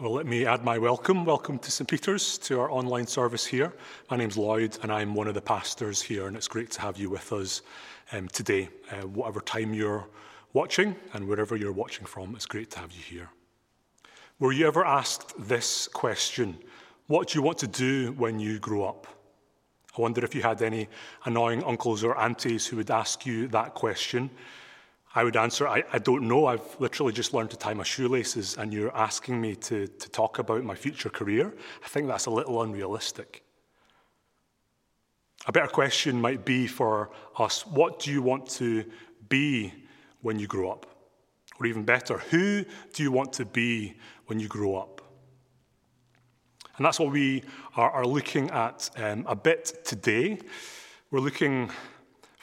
Well, 0.00 0.12
let 0.12 0.26
me 0.26 0.46
add 0.46 0.62
my 0.62 0.78
welcome. 0.78 1.24
Welcome 1.24 1.58
to 1.58 1.72
St. 1.72 1.88
Peter's, 1.88 2.38
to 2.38 2.60
our 2.60 2.70
online 2.70 3.08
service 3.08 3.44
here. 3.44 3.72
My 4.08 4.16
name's 4.16 4.36
Lloyd, 4.36 4.78
and 4.84 4.92
I'm 4.92 5.12
one 5.12 5.26
of 5.26 5.34
the 5.34 5.40
pastors 5.40 6.00
here, 6.00 6.28
and 6.28 6.36
it's 6.36 6.46
great 6.46 6.70
to 6.70 6.80
have 6.82 6.96
you 6.98 7.10
with 7.10 7.32
us 7.32 7.62
um, 8.12 8.28
today. 8.28 8.68
Uh, 8.92 9.08
whatever 9.08 9.40
time 9.40 9.74
you're 9.74 10.06
watching 10.52 10.94
and 11.14 11.26
wherever 11.26 11.56
you're 11.56 11.72
watching 11.72 12.06
from, 12.06 12.36
it's 12.36 12.46
great 12.46 12.70
to 12.70 12.78
have 12.78 12.92
you 12.92 13.02
here. 13.02 13.28
Were 14.38 14.52
you 14.52 14.68
ever 14.68 14.86
asked 14.86 15.34
this 15.36 15.88
question 15.88 16.56
What 17.08 17.30
do 17.30 17.38
you 17.40 17.42
want 17.42 17.58
to 17.58 17.66
do 17.66 18.12
when 18.12 18.38
you 18.38 18.60
grow 18.60 18.84
up? 18.84 19.08
I 19.98 20.00
wonder 20.00 20.24
if 20.24 20.32
you 20.32 20.42
had 20.42 20.62
any 20.62 20.86
annoying 21.24 21.64
uncles 21.64 22.04
or 22.04 22.16
aunties 22.16 22.68
who 22.68 22.76
would 22.76 22.92
ask 22.92 23.26
you 23.26 23.48
that 23.48 23.74
question. 23.74 24.30
I 25.14 25.24
would 25.24 25.36
answer, 25.36 25.66
I, 25.66 25.84
I, 25.92 25.98
don't 25.98 26.28
know. 26.28 26.46
I've 26.46 26.78
literally 26.78 27.12
just 27.12 27.32
learned 27.32 27.50
to 27.50 27.56
tie 27.56 27.74
my 27.74 27.82
shoelaces, 27.82 28.56
and 28.58 28.72
you're 28.72 28.94
asking 28.94 29.40
me 29.40 29.54
to, 29.56 29.86
to 29.86 30.10
talk 30.10 30.38
about 30.38 30.64
my 30.64 30.74
future 30.74 31.08
career. 31.08 31.54
I 31.82 31.88
think 31.88 32.08
that's 32.08 32.26
a 32.26 32.30
little 32.30 32.62
unrealistic. 32.62 33.42
A 35.46 35.52
better 35.52 35.68
question 35.68 36.20
might 36.20 36.44
be 36.44 36.66
for 36.66 37.10
us 37.38 37.66
what 37.66 38.00
do 38.00 38.10
you 38.10 38.20
want 38.20 38.48
to 38.50 38.84
be 39.28 39.72
when 40.20 40.38
you 40.38 40.46
grow 40.46 40.70
up? 40.70 40.86
Or 41.58 41.66
even 41.66 41.84
better, 41.84 42.18
who 42.18 42.64
do 42.92 43.02
you 43.02 43.10
want 43.10 43.32
to 43.34 43.44
be 43.44 43.96
when 44.26 44.38
you 44.38 44.46
grow 44.46 44.76
up? 44.76 45.00
And 46.76 46.86
that's 46.86 47.00
what 47.00 47.10
we 47.10 47.42
are, 47.76 47.90
are 47.90 48.06
looking 48.06 48.50
at 48.50 48.90
um, 48.96 49.24
a 49.26 49.34
bit 49.34 49.84
today. 49.84 50.38
We're 51.10 51.20
looking 51.20 51.70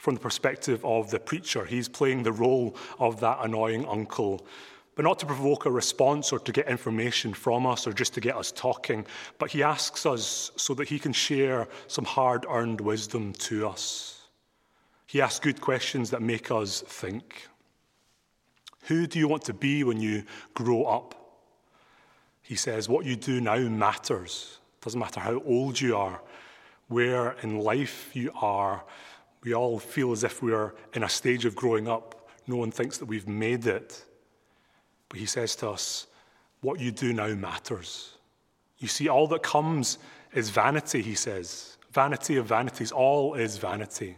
from 0.06 0.14
the 0.14 0.20
perspective 0.20 0.84
of 0.84 1.10
the 1.10 1.18
preacher. 1.18 1.64
He's 1.64 1.88
playing 1.88 2.22
the 2.22 2.30
role 2.30 2.76
of 3.00 3.18
that 3.18 3.38
annoying 3.42 3.84
uncle, 3.86 4.46
but 4.94 5.04
not 5.04 5.18
to 5.18 5.26
provoke 5.26 5.66
a 5.66 5.70
response 5.72 6.32
or 6.32 6.38
to 6.38 6.52
get 6.52 6.68
information 6.68 7.34
from 7.34 7.66
us 7.66 7.88
or 7.88 7.92
just 7.92 8.14
to 8.14 8.20
get 8.20 8.36
us 8.36 8.52
talking, 8.52 9.04
but 9.40 9.50
he 9.50 9.64
asks 9.64 10.06
us 10.06 10.52
so 10.54 10.74
that 10.74 10.86
he 10.86 11.00
can 11.00 11.12
share 11.12 11.66
some 11.88 12.04
hard 12.04 12.46
earned 12.48 12.80
wisdom 12.80 13.32
to 13.32 13.66
us. 13.66 14.28
He 15.08 15.20
asks 15.20 15.40
good 15.40 15.60
questions 15.60 16.10
that 16.10 16.22
make 16.22 16.52
us 16.52 16.82
think. 16.82 17.48
Who 18.82 19.08
do 19.08 19.18
you 19.18 19.26
want 19.26 19.42
to 19.46 19.54
be 19.54 19.82
when 19.82 20.00
you 20.00 20.22
grow 20.54 20.84
up? 20.84 21.16
He 22.42 22.54
says, 22.54 22.88
What 22.88 23.06
you 23.06 23.16
do 23.16 23.40
now 23.40 23.58
matters. 23.58 24.58
Doesn't 24.82 25.00
matter 25.00 25.18
how 25.18 25.42
old 25.44 25.80
you 25.80 25.96
are, 25.96 26.20
where 26.86 27.32
in 27.42 27.58
life 27.58 28.14
you 28.14 28.30
are, 28.36 28.84
we 29.46 29.54
all 29.54 29.78
feel 29.78 30.10
as 30.10 30.24
if 30.24 30.42
we're 30.42 30.74
in 30.92 31.04
a 31.04 31.08
stage 31.08 31.44
of 31.44 31.54
growing 31.54 31.86
up. 31.86 32.28
No 32.48 32.56
one 32.56 32.72
thinks 32.72 32.98
that 32.98 33.04
we've 33.04 33.28
made 33.28 33.64
it. 33.64 34.04
But 35.08 35.20
he 35.20 35.26
says 35.26 35.54
to 35.56 35.70
us, 35.70 36.08
What 36.62 36.80
you 36.80 36.90
do 36.90 37.12
now 37.12 37.28
matters. 37.28 38.14
You 38.78 38.88
see, 38.88 39.08
all 39.08 39.28
that 39.28 39.44
comes 39.44 39.98
is 40.34 40.50
vanity, 40.50 41.00
he 41.00 41.14
says. 41.14 41.78
Vanity 41.92 42.36
of 42.36 42.46
vanities, 42.46 42.90
all 42.90 43.34
is 43.34 43.56
vanity. 43.56 44.16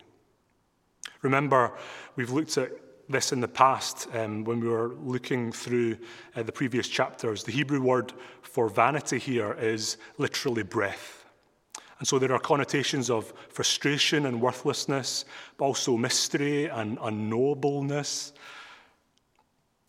Remember, 1.21 1.73
we've 2.17 2.31
looked 2.31 2.57
at 2.57 2.71
this 3.11 3.31
in 3.31 3.41
the 3.41 3.49
past 3.49 4.09
um, 4.15 4.45
when 4.45 4.61
we 4.61 4.69
were 4.69 4.95
looking 4.95 5.53
through 5.53 5.99
uh, 6.37 6.43
the 6.43 6.53
previous 6.53 6.89
chapters. 6.89 7.45
The 7.45 7.53
Hebrew 7.53 7.83
word 7.83 8.15
for 8.41 8.71
vanity 8.71 9.19
here 9.19 9.53
is 9.53 9.99
literally 10.17 10.63
breath. 10.63 11.27
And 11.99 12.07
so 12.07 12.19
there 12.19 12.33
are 12.33 12.39
connotations 12.39 13.11
of 13.11 13.33
frustration 13.49 14.27
and 14.27 14.41
worthlessness, 14.41 15.25
but 15.57 15.65
also 15.65 15.97
mystery 15.97 16.67
and 16.67 16.99
unknowableness. 16.99 18.33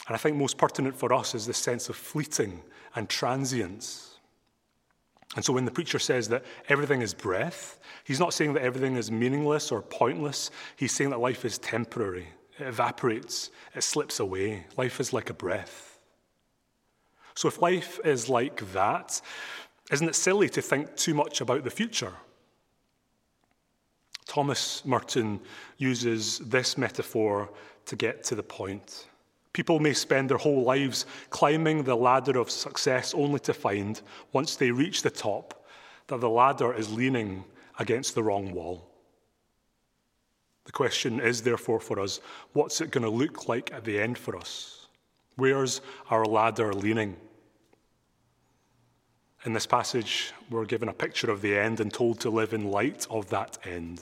And 0.07 0.15
I 0.15 0.17
think 0.17 0.35
most 0.35 0.57
pertinent 0.57 0.95
for 0.95 1.13
us 1.13 1.35
is 1.35 1.45
this 1.45 1.57
sense 1.57 1.87
of 1.87 1.95
fleeting 1.95 2.63
and 2.95 3.07
transience. 3.07 4.17
And 5.35 5.45
so 5.45 5.53
when 5.53 5.65
the 5.65 5.71
preacher 5.71 5.99
says 5.99 6.27
that 6.29 6.43
everything 6.67 7.03
is 7.03 7.13
breath, 7.13 7.79
he's 8.03 8.19
not 8.19 8.33
saying 8.33 8.53
that 8.53 8.63
everything 8.63 8.95
is 8.95 9.11
meaningless 9.11 9.71
or 9.71 9.83
pointless. 9.83 10.49
He's 10.75 10.91
saying 10.91 11.11
that 11.11 11.19
life 11.19 11.45
is 11.45 11.59
temporary, 11.59 12.29
it 12.57 12.65
evaporates, 12.65 13.51
it 13.75 13.83
slips 13.83 14.19
away. 14.19 14.65
Life 14.75 14.99
is 14.99 15.13
like 15.13 15.29
a 15.29 15.35
breath. 15.35 15.99
So 17.35 17.47
if 17.47 17.61
life 17.61 17.99
is 18.03 18.27
like 18.27 18.73
that, 18.73 19.21
isn't 19.91 20.09
it 20.09 20.15
silly 20.15 20.49
to 20.49 20.61
think 20.61 20.95
too 20.95 21.13
much 21.13 21.41
about 21.41 21.63
the 21.63 21.69
future? 21.69 22.13
Thomas 24.25 24.85
Merton 24.85 25.39
uses 25.77 26.39
this 26.39 26.77
metaphor 26.77 27.49
to 27.87 27.95
get 27.95 28.23
to 28.25 28.35
the 28.35 28.43
point. 28.43 29.07
People 29.53 29.79
may 29.79 29.93
spend 29.93 30.29
their 30.29 30.37
whole 30.37 30.63
lives 30.63 31.07
climbing 31.31 31.83
the 31.83 31.95
ladder 31.95 32.37
of 32.37 32.51
success 32.51 33.15
only 33.15 33.39
to 33.39 33.53
find, 33.53 34.01
once 34.31 34.55
they 34.55 34.69
reach 34.69 35.01
the 35.01 35.09
top, 35.09 35.65
that 36.07 36.21
the 36.21 36.29
ladder 36.29 36.73
is 36.73 36.93
leaning 36.93 37.43
against 37.79 38.13
the 38.13 38.21
wrong 38.21 38.51
wall. 38.51 38.85
The 40.65 40.71
question 40.71 41.19
is, 41.19 41.41
therefore, 41.41 41.79
for 41.79 41.99
us 41.99 42.19
what's 42.53 42.79
it 42.81 42.91
going 42.91 43.03
to 43.03 43.09
look 43.09 43.47
like 43.47 43.73
at 43.73 43.83
the 43.83 43.99
end 43.99 44.19
for 44.19 44.37
us? 44.37 44.87
Where's 45.35 45.81
our 46.11 46.25
ladder 46.25 46.71
leaning? 46.73 47.17
In 49.45 49.53
this 49.53 49.65
passage, 49.65 50.33
we're 50.49 50.65
given 50.65 50.89
a 50.89 50.93
picture 50.93 51.31
of 51.31 51.41
the 51.41 51.57
end 51.57 51.79
and 51.79 51.93
told 51.93 52.19
to 52.19 52.29
live 52.29 52.53
in 52.53 52.71
light 52.71 53.07
of 53.09 53.29
that 53.29 53.57
end, 53.65 54.01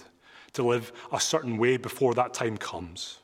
to 0.53 0.63
live 0.63 0.91
a 1.11 1.19
certain 1.19 1.57
way 1.57 1.77
before 1.77 2.15
that 2.15 2.33
time 2.33 2.57
comes. 2.57 3.19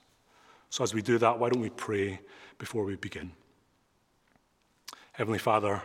So, 0.70 0.84
as 0.84 0.94
we 0.94 1.02
do 1.02 1.18
that, 1.18 1.40
why 1.40 1.50
don't 1.50 1.62
we 1.62 1.72
pray 1.72 2.20
before 2.60 2.84
we 2.84 2.98
begin? 2.98 3.32
Heavenly 5.14 5.40
Father, 5.40 5.82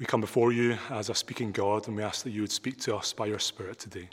we 0.00 0.06
come 0.06 0.20
before 0.20 0.50
you 0.50 0.76
as 0.90 1.10
a 1.10 1.14
speaking 1.14 1.52
God, 1.52 1.86
and 1.86 1.96
we 1.96 2.02
ask 2.02 2.24
that 2.24 2.30
you 2.30 2.40
would 2.40 2.50
speak 2.50 2.80
to 2.80 2.96
us 2.96 3.12
by 3.12 3.26
your 3.26 3.38
Spirit 3.38 3.78
today. 3.78 4.08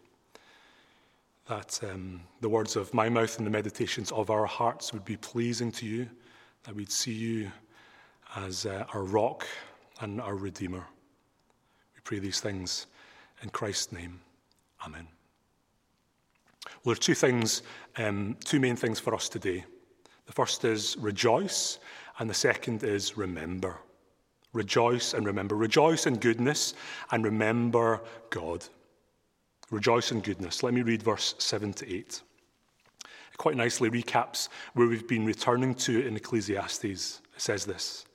That 1.48 1.80
um, 1.84 2.22
the 2.42 2.50
words 2.50 2.76
of 2.76 2.94
my 2.94 3.10
mouth 3.10 3.38
and 3.40 3.48
the 3.48 3.52
meditations 3.52 4.12
of 4.12 4.30
our 4.30 4.46
hearts 4.46 4.94
would 4.94 5.04
be 5.04 5.18
pleasing 5.18 5.72
to 5.74 5.88
you, 5.88 6.10
that 6.64 6.76
we'd 6.76 6.92
see 6.92 7.14
you 7.14 7.52
as 8.36 8.68
uh, 8.68 8.86
our 8.94 9.04
rock 9.04 9.48
and 10.00 10.22
our 10.22 10.36
Redeemer 10.36 10.86
pray 12.04 12.20
these 12.20 12.40
things 12.40 12.88
in 13.42 13.50
Christ's 13.50 13.92
name. 13.92 14.20
Amen. 14.86 15.08
Well, 16.66 16.94
there 16.94 16.94
are 16.94 16.96
two 16.96 17.16
things, 17.16 17.64
um, 17.98 18.38
two 18.44 18.60
main 18.60 18.76
things 18.76 19.00
for 19.00 19.14
us 19.14 19.30
today. 19.30 19.66
The 20.26 20.34
first 20.34 20.64
is 20.66 20.98
rejoice, 20.98 21.80
and 22.20 22.30
the 22.30 22.34
second 22.34 22.84
is 22.84 23.18
remember. 23.18 23.78
Rejoice 24.54 25.14
and 25.14 25.26
remember. 25.26 25.56
Rejoice 25.56 26.06
in 26.06 26.18
goodness 26.18 26.76
and 27.12 27.24
remember 27.24 28.02
God. 28.30 28.64
Rejoice 29.72 30.12
in 30.12 30.22
goodness. 30.22 30.62
Let 30.62 30.74
me 30.74 30.84
read 30.84 31.02
verse 31.02 31.34
7 31.40 31.74
to 31.74 31.92
8. 31.92 32.22
It 33.34 33.38
quite 33.38 33.56
nicely 33.56 33.90
recaps 33.90 34.50
where 34.74 34.88
we've 34.88 35.08
been 35.08 35.26
returning 35.26 35.74
to 35.76 36.06
in 36.06 36.16
Ecclesiastes. 36.16 36.84
It 37.36 37.42
says 37.42 37.66
this 37.66 38.06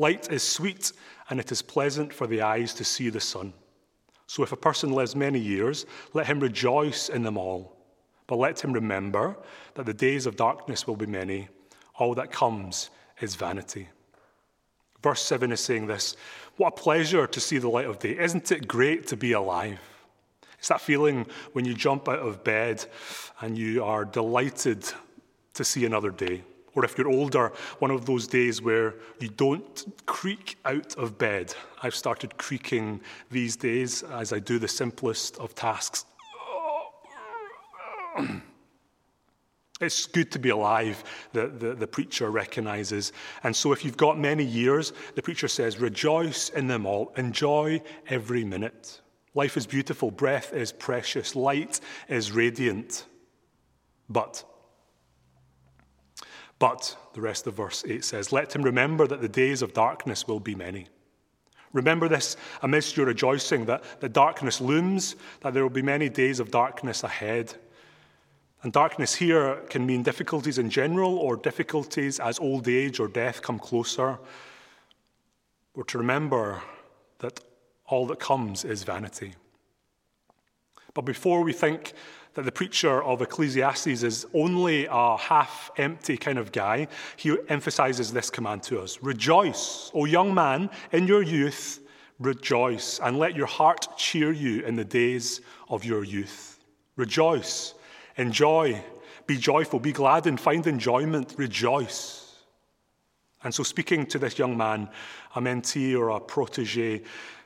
Light 0.00 0.32
is 0.32 0.42
sweet, 0.42 0.92
and 1.28 1.38
it 1.38 1.52
is 1.52 1.60
pleasant 1.60 2.10
for 2.10 2.26
the 2.26 2.40
eyes 2.40 2.72
to 2.72 2.84
see 2.84 3.10
the 3.10 3.20
sun. 3.20 3.52
So 4.26 4.42
if 4.42 4.50
a 4.50 4.56
person 4.56 4.92
lives 4.92 5.14
many 5.14 5.38
years, 5.38 5.84
let 6.14 6.26
him 6.26 6.40
rejoice 6.40 7.10
in 7.10 7.22
them 7.22 7.36
all. 7.36 7.76
But 8.26 8.36
let 8.36 8.64
him 8.64 8.72
remember 8.72 9.36
that 9.74 9.84
the 9.84 9.92
days 9.92 10.24
of 10.24 10.36
darkness 10.36 10.86
will 10.86 10.96
be 10.96 11.04
many. 11.04 11.48
All 11.98 12.14
that 12.14 12.32
comes 12.32 12.88
is 13.20 13.34
vanity. 13.34 13.88
Verse 15.02 15.20
7 15.20 15.52
is 15.52 15.60
saying 15.60 15.86
this 15.86 16.16
What 16.56 16.68
a 16.78 16.82
pleasure 16.82 17.26
to 17.26 17.38
see 17.38 17.58
the 17.58 17.68
light 17.68 17.84
of 17.84 17.98
day. 17.98 18.18
Isn't 18.18 18.50
it 18.50 18.66
great 18.66 19.06
to 19.08 19.18
be 19.18 19.32
alive? 19.32 19.80
It's 20.58 20.68
that 20.68 20.80
feeling 20.80 21.26
when 21.52 21.66
you 21.66 21.74
jump 21.74 22.08
out 22.08 22.20
of 22.20 22.42
bed 22.42 22.86
and 23.42 23.58
you 23.58 23.84
are 23.84 24.06
delighted 24.06 24.82
to 25.52 25.62
see 25.62 25.84
another 25.84 26.10
day. 26.10 26.42
Or 26.74 26.84
if 26.84 26.96
you're 26.96 27.08
older, 27.08 27.52
one 27.78 27.90
of 27.90 28.06
those 28.06 28.26
days 28.26 28.62
where 28.62 28.94
you 29.18 29.28
don't 29.28 29.84
creak 30.06 30.56
out 30.64 30.96
of 30.96 31.18
bed. 31.18 31.54
I've 31.82 31.94
started 31.94 32.36
creaking 32.38 33.00
these 33.30 33.56
days 33.56 34.02
as 34.04 34.32
I 34.32 34.38
do 34.38 34.58
the 34.58 34.68
simplest 34.68 35.38
of 35.38 35.54
tasks. 35.54 36.04
It's 39.80 40.04
good 40.04 40.30
to 40.32 40.38
be 40.38 40.50
alive, 40.50 41.02
the, 41.32 41.46
the, 41.48 41.74
the, 41.74 41.86
preacher 41.86 42.30
recognizes. 42.30 43.12
And 43.44 43.56
so, 43.56 43.72
if 43.72 43.82
you've 43.82 43.96
got 43.96 44.18
many 44.18 44.44
years, 44.44 44.92
the 45.14 45.22
preacher 45.22 45.48
says, 45.48 45.78
rejoice 45.78 46.50
in 46.50 46.66
them 46.66 46.84
all, 46.84 47.14
enjoy 47.16 47.80
every 48.08 48.44
minute. 48.44 49.00
Life 49.34 49.56
is 49.56 49.66
beautiful, 49.66 50.10
breath 50.10 50.52
is 50.52 50.70
precious, 50.70 51.34
light 51.34 51.80
is 52.08 52.30
radiant. 52.30 53.06
But 54.10 54.44
but, 56.60 56.94
the 57.14 57.22
rest 57.22 57.46
of 57.46 57.54
verse 57.54 57.82
8 57.88 58.04
says, 58.04 58.32
Let 58.32 58.54
him 58.54 58.62
remember 58.62 59.06
that 59.06 59.22
the 59.22 59.28
days 59.28 59.62
of 59.62 59.72
darkness 59.72 60.28
will 60.28 60.38
be 60.38 60.54
many. 60.54 60.86
Remember 61.72 62.06
this 62.06 62.36
amidst 62.62 62.96
your 62.98 63.06
rejoicing, 63.06 63.64
that 63.64 63.82
the 64.00 64.08
darkness 64.10 64.60
looms, 64.60 65.16
that 65.40 65.54
there 65.54 65.62
will 65.62 65.70
be 65.70 65.82
many 65.82 66.10
days 66.10 66.38
of 66.38 66.50
darkness 66.50 67.02
ahead. 67.02 67.54
And 68.62 68.74
darkness 68.74 69.14
here 69.14 69.56
can 69.70 69.86
mean 69.86 70.02
difficulties 70.02 70.58
in 70.58 70.68
general 70.68 71.16
or 71.16 71.36
difficulties 71.36 72.20
as 72.20 72.38
old 72.38 72.68
age 72.68 73.00
or 73.00 73.08
death 73.08 73.40
come 73.40 73.58
closer. 73.58 74.18
We're 75.74 75.84
to 75.84 75.98
remember 75.98 76.62
that 77.20 77.40
all 77.86 78.06
that 78.08 78.20
comes 78.20 78.66
is 78.66 78.82
vanity. 78.82 79.34
But 80.92 81.02
before 81.02 81.42
we 81.42 81.54
think 81.54 81.94
that 82.40 82.46
the 82.46 82.52
preacher 82.52 83.02
of 83.02 83.20
Ecclesiastes 83.20 84.02
is 84.02 84.26
only 84.32 84.86
a 84.90 85.16
half 85.18 85.70
empty 85.76 86.16
kind 86.16 86.38
of 86.38 86.52
guy, 86.52 86.88
he 87.16 87.36
emphasizes 87.50 88.14
this 88.14 88.30
command 88.30 88.62
to 88.62 88.80
us 88.80 89.02
Rejoice, 89.02 89.90
O 89.92 90.06
young 90.06 90.32
man, 90.32 90.70
in 90.90 91.06
your 91.06 91.22
youth, 91.22 91.80
rejoice, 92.18 92.98
and 93.00 93.18
let 93.18 93.36
your 93.36 93.46
heart 93.46 93.88
cheer 93.98 94.32
you 94.32 94.64
in 94.64 94.74
the 94.74 94.86
days 94.86 95.42
of 95.68 95.84
your 95.84 96.02
youth. 96.02 96.64
Rejoice, 96.96 97.74
enjoy, 98.16 98.82
be 99.26 99.36
joyful, 99.36 99.78
be 99.78 99.92
glad, 99.92 100.26
and 100.26 100.40
find 100.40 100.66
enjoyment, 100.66 101.34
rejoice. 101.36 102.38
And 103.44 103.54
so, 103.54 103.62
speaking 103.62 104.06
to 104.06 104.18
this 104.18 104.38
young 104.38 104.56
man, 104.56 104.88
a 105.34 105.42
mentee 105.42 105.94
or 105.94 106.08
a 106.08 106.20
protege, 106.20 107.02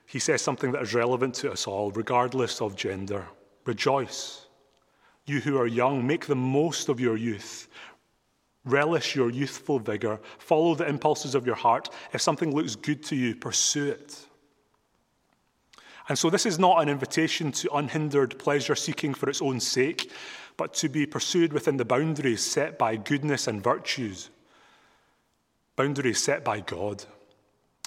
he 0.07 0.21
says 0.21 0.41
something 0.41 0.71
that 0.71 0.83
is 0.83 0.95
relevant 0.95 1.35
to 1.37 1.51
us 1.51 1.67
all, 1.67 1.91
regardless 1.91 2.61
of 2.61 2.77
gender. 2.77 3.27
Rejoice. 3.65 4.44
You 5.27 5.41
who 5.41 5.59
are 5.59 5.67
young, 5.67 6.07
make 6.07 6.27
the 6.27 6.37
most 6.37 6.89
of 6.89 7.01
your 7.01 7.17
youth. 7.17 7.69
Relish 8.65 9.15
your 9.15 9.31
youthful 9.31 9.79
vigor. 9.79 10.21
Follow 10.39 10.75
the 10.75 10.89
impulses 10.89 11.35
of 11.35 11.47
your 11.47 11.55
heart. 11.55 11.91
If 12.13 12.23
something 12.23 12.55
looks 12.55 12.77
good 12.77 13.03
to 13.05 13.17
you, 13.17 13.35
pursue 13.35 13.89
it. 13.89 14.27
And 16.09 16.19
so, 16.19 16.29
this 16.29 16.45
is 16.45 16.59
not 16.59 16.83
an 16.83 16.89
invitation 16.89 17.51
to 17.53 17.75
unhindered 17.75 18.39
pleasure 18.39 18.75
seeking 18.75 19.15
for 19.15 19.29
its 19.29 19.41
own 19.41 19.61
sake, 19.61 20.11
but 20.57 20.75
to 20.75 20.89
be 20.89 21.07
pursued 21.07 21.53
within 21.53 21.79
the 21.79 21.85
boundaries 21.85 22.43
set 22.43 22.79
by 22.79 22.97
goodness 22.97 23.47
and 23.47 23.63
virtues, 23.63 24.29
boundaries 25.77 26.23
set 26.23 26.45
by 26.45 26.61
God. 26.61 27.05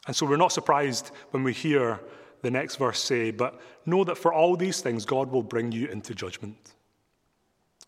And 0.08 0.16
so, 0.16 0.26
we're 0.26 0.38
not 0.38 0.52
surprised 0.52 1.12
when 1.30 1.44
we 1.44 1.54
hear 1.54 2.00
the 2.42 2.50
next 2.50 2.78
verse 2.78 3.04
say, 3.04 3.30
But 3.30 3.60
know 3.86 4.04
that 4.04 4.18
for 4.18 4.34
all 4.34 4.56
these 4.56 4.82
things, 4.82 5.06
God 5.06 5.32
will 5.32 5.44
bring 5.44 5.72
you 5.72 5.88
into 5.88 6.16
judgment. 6.16 6.74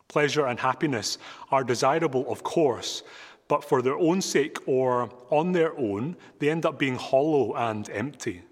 Pleasure 0.09 0.47
and 0.47 0.59
happiness 0.59 1.17
are 1.51 1.63
desirable, 1.63 2.29
of 2.29 2.43
course, 2.43 3.03
but 3.47 3.63
for 3.63 3.81
their 3.81 3.97
own 3.97 4.21
sake 4.21 4.57
or 4.67 5.09
on 5.29 5.53
their 5.53 5.77
own, 5.77 6.17
they 6.39 6.49
end 6.49 6.65
up 6.65 6.77
being 6.77 6.95
hollow 6.95 7.53
and 7.53 7.89
empty. 7.89 8.43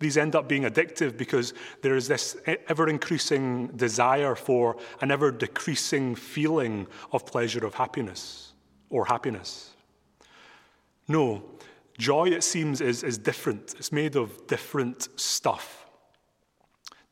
These 0.00 0.16
end 0.16 0.34
up 0.34 0.48
being 0.48 0.62
addictive 0.62 1.16
because 1.16 1.54
there 1.82 1.96
is 1.96 2.08
this 2.08 2.36
ever 2.68 2.88
increasing 2.88 3.68
desire 3.68 4.34
for 4.34 4.76
an 5.00 5.10
ever 5.10 5.30
decreasing 5.30 6.14
feeling 6.14 6.86
of 7.12 7.26
pleasure, 7.26 7.64
of 7.64 7.74
happiness, 7.74 8.52
or 8.90 9.06
happiness. 9.06 9.72
No, 11.06 11.42
joy, 11.98 12.28
it 12.28 12.42
seems, 12.42 12.80
is, 12.80 13.02
is 13.02 13.18
different. 13.18 13.74
It's 13.78 13.92
made 13.92 14.16
of 14.16 14.46
different 14.46 15.08
stuff. 15.16 15.83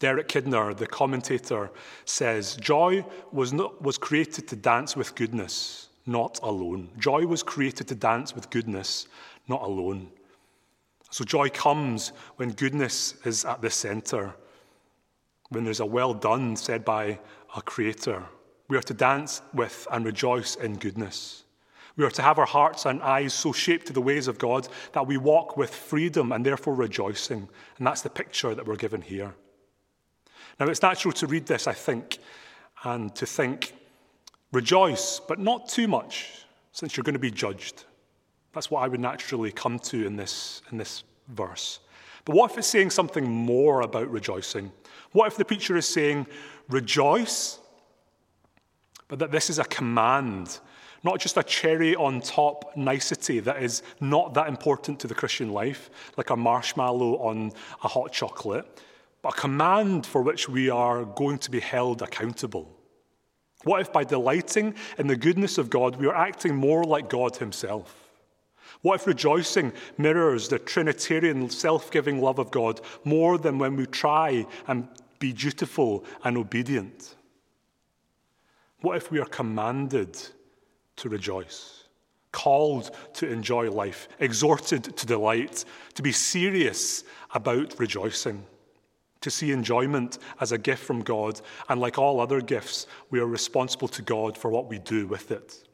Derek 0.02 0.26
Kidner, 0.26 0.76
the 0.76 0.88
commentator, 0.88 1.70
says 2.06 2.56
Joy 2.56 3.04
was, 3.30 3.52
not, 3.52 3.80
was 3.80 3.98
created 3.98 4.48
to 4.48 4.56
dance 4.56 4.96
with 4.96 5.14
goodness, 5.14 5.90
not 6.06 6.40
alone. 6.42 6.90
Joy 6.98 7.24
was 7.24 7.44
created 7.44 7.86
to 7.86 7.94
dance 7.94 8.34
with 8.34 8.50
goodness, 8.50 9.06
not 9.46 9.62
alone. 9.62 10.10
So 11.10 11.24
joy 11.24 11.50
comes 11.50 12.10
when 12.34 12.50
goodness 12.50 13.14
is 13.24 13.44
at 13.44 13.62
the 13.62 13.70
center, 13.70 14.34
when 15.50 15.62
there's 15.62 15.78
a 15.78 15.86
well 15.86 16.14
done 16.14 16.56
said 16.56 16.84
by 16.84 17.20
a 17.54 17.62
creator. 17.62 18.24
We 18.66 18.76
are 18.76 18.82
to 18.82 18.94
dance 18.94 19.40
with 19.54 19.86
and 19.92 20.04
rejoice 20.04 20.56
in 20.56 20.78
goodness. 20.78 21.44
We 21.94 22.04
are 22.04 22.10
to 22.10 22.22
have 22.22 22.40
our 22.40 22.46
hearts 22.46 22.86
and 22.86 23.00
eyes 23.04 23.34
so 23.34 23.52
shaped 23.52 23.86
to 23.86 23.92
the 23.92 24.00
ways 24.00 24.26
of 24.26 24.38
God 24.38 24.66
that 24.94 25.06
we 25.06 25.16
walk 25.16 25.56
with 25.56 25.72
freedom 25.72 26.32
and 26.32 26.44
therefore 26.44 26.74
rejoicing. 26.74 27.48
And 27.78 27.86
that's 27.86 28.02
the 28.02 28.10
picture 28.10 28.52
that 28.56 28.66
we're 28.66 28.74
given 28.74 29.00
here. 29.00 29.36
Now, 30.62 30.68
it's 30.68 30.80
natural 30.80 31.10
to 31.14 31.26
read 31.26 31.46
this, 31.46 31.66
I 31.66 31.72
think, 31.72 32.18
and 32.84 33.12
to 33.16 33.26
think, 33.26 33.74
rejoice, 34.52 35.20
but 35.26 35.40
not 35.40 35.68
too 35.68 35.88
much, 35.88 36.44
since 36.70 36.96
you're 36.96 37.02
going 37.02 37.14
to 37.14 37.18
be 37.18 37.32
judged. 37.32 37.82
That's 38.52 38.70
what 38.70 38.84
I 38.84 38.86
would 38.86 39.00
naturally 39.00 39.50
come 39.50 39.80
to 39.80 40.06
in 40.06 40.14
this, 40.14 40.62
in 40.70 40.78
this 40.78 41.02
verse. 41.26 41.80
But 42.24 42.36
what 42.36 42.52
if 42.52 42.58
it's 42.58 42.68
saying 42.68 42.90
something 42.90 43.28
more 43.28 43.80
about 43.80 44.08
rejoicing? 44.08 44.70
What 45.10 45.26
if 45.26 45.36
the 45.36 45.44
preacher 45.44 45.76
is 45.76 45.88
saying, 45.88 46.28
rejoice, 46.68 47.58
but 49.08 49.18
that 49.18 49.32
this 49.32 49.50
is 49.50 49.58
a 49.58 49.64
command, 49.64 50.60
not 51.02 51.18
just 51.18 51.36
a 51.38 51.42
cherry 51.42 51.96
on 51.96 52.20
top 52.20 52.76
nicety 52.76 53.40
that 53.40 53.60
is 53.60 53.82
not 54.00 54.34
that 54.34 54.46
important 54.46 55.00
to 55.00 55.08
the 55.08 55.14
Christian 55.16 55.50
life, 55.50 55.90
like 56.16 56.30
a 56.30 56.36
marshmallow 56.36 57.16
on 57.16 57.50
a 57.82 57.88
hot 57.88 58.12
chocolate, 58.12 58.80
but 59.22 59.34
a 59.34 59.40
command 59.40 60.04
for 60.04 60.20
which 60.20 60.48
we 60.48 60.68
are 60.68 61.04
going 61.04 61.38
to 61.38 61.50
be 61.50 61.60
held 61.60 62.02
accountable. 62.02 62.68
What 63.62 63.80
if 63.80 63.92
by 63.92 64.02
delighting 64.02 64.74
in 64.98 65.06
the 65.06 65.16
goodness 65.16 65.56
of 65.56 65.70
God, 65.70 65.96
we 65.96 66.08
are 66.08 66.14
acting 66.14 66.56
more 66.56 66.82
like 66.82 67.08
God 67.08 67.36
Himself? 67.36 68.10
What 68.80 69.00
if 69.00 69.06
rejoicing 69.06 69.72
mirrors 69.96 70.48
the 70.48 70.58
Trinitarian 70.58 71.48
self 71.48 71.92
giving 71.92 72.20
love 72.20 72.40
of 72.40 72.50
God 72.50 72.80
more 73.04 73.38
than 73.38 73.58
when 73.58 73.76
we 73.76 73.86
try 73.86 74.44
and 74.66 74.88
be 75.20 75.32
dutiful 75.32 76.04
and 76.24 76.36
obedient? 76.36 77.14
What 78.80 78.96
if 78.96 79.12
we 79.12 79.20
are 79.20 79.26
commanded 79.26 80.18
to 80.96 81.08
rejoice, 81.08 81.84
called 82.32 82.90
to 83.14 83.30
enjoy 83.30 83.70
life, 83.70 84.08
exhorted 84.18 84.96
to 84.96 85.06
delight, 85.06 85.64
to 85.94 86.02
be 86.02 86.10
serious 86.10 87.04
about 87.32 87.78
rejoicing? 87.78 88.44
To 89.22 89.30
see 89.30 89.50
enjoyment 89.50 90.18
as 90.40 90.52
a 90.52 90.58
gift 90.58 90.84
from 90.84 91.00
God, 91.00 91.40
and 91.68 91.80
like 91.80 91.98
all 91.98 92.20
other 92.20 92.40
gifts, 92.40 92.86
we 93.10 93.18
are 93.20 93.26
responsible 93.26 93.88
to 93.88 94.02
God 94.02 94.36
for 94.36 94.50
what 94.50 94.68
we 94.68 94.78
do 94.78 95.06
with 95.06 95.30
it. 95.30 95.66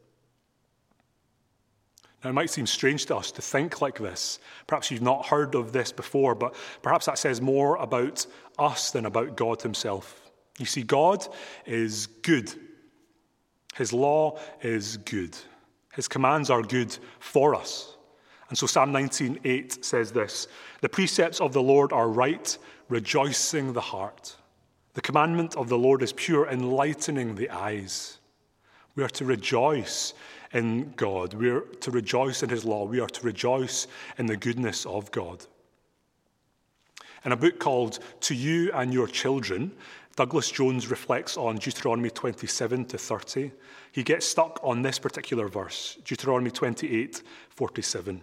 Now, 2.22 2.30
it 2.30 2.34
might 2.34 2.50
seem 2.50 2.66
strange 2.66 3.06
to 3.06 3.16
us 3.16 3.30
to 3.32 3.42
think 3.42 3.80
like 3.80 3.98
this. 3.98 4.40
Perhaps 4.66 4.90
you've 4.90 5.02
not 5.02 5.26
heard 5.26 5.54
of 5.54 5.72
this 5.72 5.92
before, 5.92 6.34
but 6.34 6.54
perhaps 6.82 7.06
that 7.06 7.18
says 7.18 7.40
more 7.40 7.76
about 7.76 8.26
us 8.58 8.90
than 8.90 9.06
about 9.06 9.36
God 9.36 9.62
Himself. 9.62 10.20
You 10.58 10.66
see, 10.66 10.82
God 10.82 11.26
is 11.64 12.06
good, 12.06 12.52
His 13.76 13.92
law 13.92 14.38
is 14.62 14.96
good, 14.96 15.36
His 15.94 16.08
commands 16.08 16.50
are 16.50 16.62
good 16.62 16.96
for 17.20 17.54
us. 17.54 17.97
And 18.48 18.56
so 18.56 18.66
Psalm 18.66 18.92
19:8 18.92 19.84
says 19.84 20.12
this: 20.12 20.48
"The 20.80 20.88
precepts 20.88 21.40
of 21.40 21.52
the 21.52 21.62
Lord 21.62 21.92
are 21.92 22.08
right, 22.08 22.56
rejoicing 22.88 23.72
the 23.72 23.80
heart. 23.80 24.36
The 24.94 25.02
commandment 25.02 25.56
of 25.56 25.68
the 25.68 25.78
Lord 25.78 26.02
is 26.02 26.12
pure, 26.12 26.46
enlightening 26.48 27.34
the 27.34 27.50
eyes." 27.50 28.18
We 28.94 29.04
are 29.04 29.08
to 29.10 29.24
rejoice 29.24 30.14
in 30.52 30.92
God. 30.96 31.34
We 31.34 31.50
are 31.50 31.60
to 31.60 31.90
rejoice 31.90 32.42
in 32.42 32.48
his 32.48 32.64
law. 32.64 32.84
We 32.84 33.00
are 33.00 33.06
to 33.06 33.26
rejoice 33.26 33.86
in 34.16 34.26
the 34.26 34.36
goodness 34.36 34.86
of 34.86 35.10
God. 35.12 35.46
In 37.24 37.32
a 37.32 37.36
book 37.36 37.60
called 37.60 37.98
To 38.22 38.34
You 38.34 38.72
and 38.72 38.92
Your 38.92 39.06
Children, 39.06 39.76
Douglas 40.16 40.50
Jones 40.50 40.88
reflects 40.88 41.36
on 41.36 41.58
Deuteronomy 41.58 42.10
27 42.10 42.86
to 42.86 42.98
30. 42.98 43.52
He 43.92 44.02
gets 44.02 44.26
stuck 44.26 44.58
on 44.62 44.82
this 44.82 44.98
particular 44.98 45.48
verse, 45.48 45.98
Deuteronomy 46.04 46.50
28 46.50 47.22
47 47.50 48.22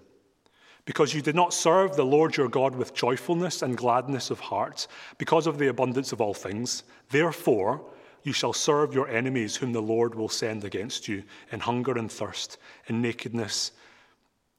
because 0.85 1.13
you 1.13 1.21
did 1.21 1.35
not 1.35 1.53
serve 1.53 1.95
the 1.95 2.05
Lord 2.05 2.37
your 2.37 2.47
God 2.47 2.75
with 2.75 2.93
joyfulness 2.93 3.63
and 3.63 3.75
gladness 3.75 4.29
of 4.29 4.39
heart, 4.39 4.87
because 5.17 5.47
of 5.47 5.57
the 5.57 5.67
abundance 5.67 6.11
of 6.11 6.21
all 6.21 6.33
things. 6.33 6.83
Therefore, 7.09 7.83
you 8.23 8.33
shall 8.33 8.53
serve 8.53 8.93
your 8.93 9.07
enemies, 9.07 9.55
whom 9.55 9.73
the 9.73 9.81
Lord 9.81 10.15
will 10.15 10.29
send 10.29 10.63
against 10.63 11.07
you, 11.07 11.23
in 11.51 11.59
hunger 11.59 11.97
and 11.97 12.11
thirst, 12.11 12.57
in 12.87 13.01
nakedness 13.01 13.71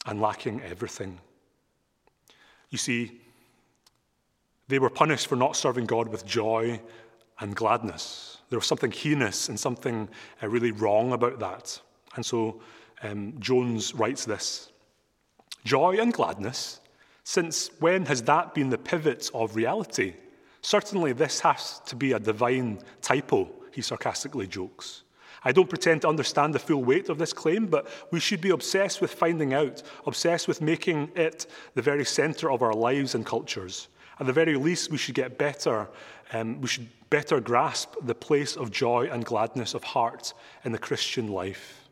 and 0.07 0.21
lacking 0.21 0.61
everything. 0.63 1.19
You 2.71 2.79
see, 2.79 3.21
they 4.69 4.79
were 4.79 4.91
punished 4.91 5.29
for 5.29 5.37
not 5.37 5.57
serving 5.57 5.87
God 5.87 6.09
with 6.09 6.27
joy 6.27 6.81
and 7.39 7.55
gladness. 7.55 8.39
There 8.51 8.59
was 8.59 8.67
something 8.67 8.91
heinous 8.91 9.49
and 9.49 9.59
something 9.59 10.09
uh, 10.43 10.49
really 10.49 10.73
wrong 10.73 11.13
about 11.13 11.39
that. 11.39 11.81
And 12.15 12.25
so 12.25 12.61
um, 13.03 13.35
Jones 13.39 13.95
writes 13.95 14.25
this 14.25 14.71
joy 15.67 15.97
and 16.01 16.13
gladness. 16.13 16.81
Since 17.25 17.71
when 17.81 18.07
has 18.07 18.23
that 18.23 18.55
been 18.55 18.71
the 18.71 18.79
pivot 18.79 19.31
of 19.35 19.57
reality? 19.57 20.15
Certainly, 20.63 21.13
this 21.15 21.41
has 21.41 21.81
to 21.87 21.97
be 21.97 22.13
a 22.13 22.21
divine 22.21 22.79
typo, 23.03 23.49
he 23.73 23.83
sarcastically 23.83 24.47
jokes. 24.47 25.03
I 25.45 25.53
don't 25.53 25.69
pretend 25.69 26.03
to 26.03 26.09
understand 26.09 26.55
the 26.55 26.59
full 26.59 26.83
weight 26.83 27.09
of 27.09 27.19
this 27.19 27.33
claim, 27.33 27.67
but 27.67 27.89
we 28.11 28.21
should 28.21 28.41
be 28.41 28.51
obsessed 28.51 29.01
with 29.01 29.13
finding 29.13 29.55
out, 29.55 29.83
obsessed 30.07 30.49
with 30.49 30.61
making 30.61 31.11
it 31.15 31.47
the 31.75 31.83
very 31.83 32.05
center 32.05 32.51
of 32.51 32.63
our 32.63 32.73
lives 32.73 33.15
and 33.15 33.25
cultures. 33.25 33.89
At 34.19 34.27
the 34.27 34.33
very 34.33 34.57
least, 34.57 34.91
we 34.91 34.99
should 34.99 35.15
get 35.15 35.37
better, 35.37 35.89
um, 36.33 36.61
we 36.61 36.69
should 36.69 36.89
better 37.11 37.41
grasp 37.41 37.95
the 38.03 38.15
place 38.15 38.57
of 38.57 38.71
joy 38.71 39.09
and 39.13 39.25
gladness 39.25 39.75
of 39.75 39.85
heart 39.85 40.33
in 40.65 40.73
the 40.73 40.79
Christian 40.79 41.29
life. 41.29 41.89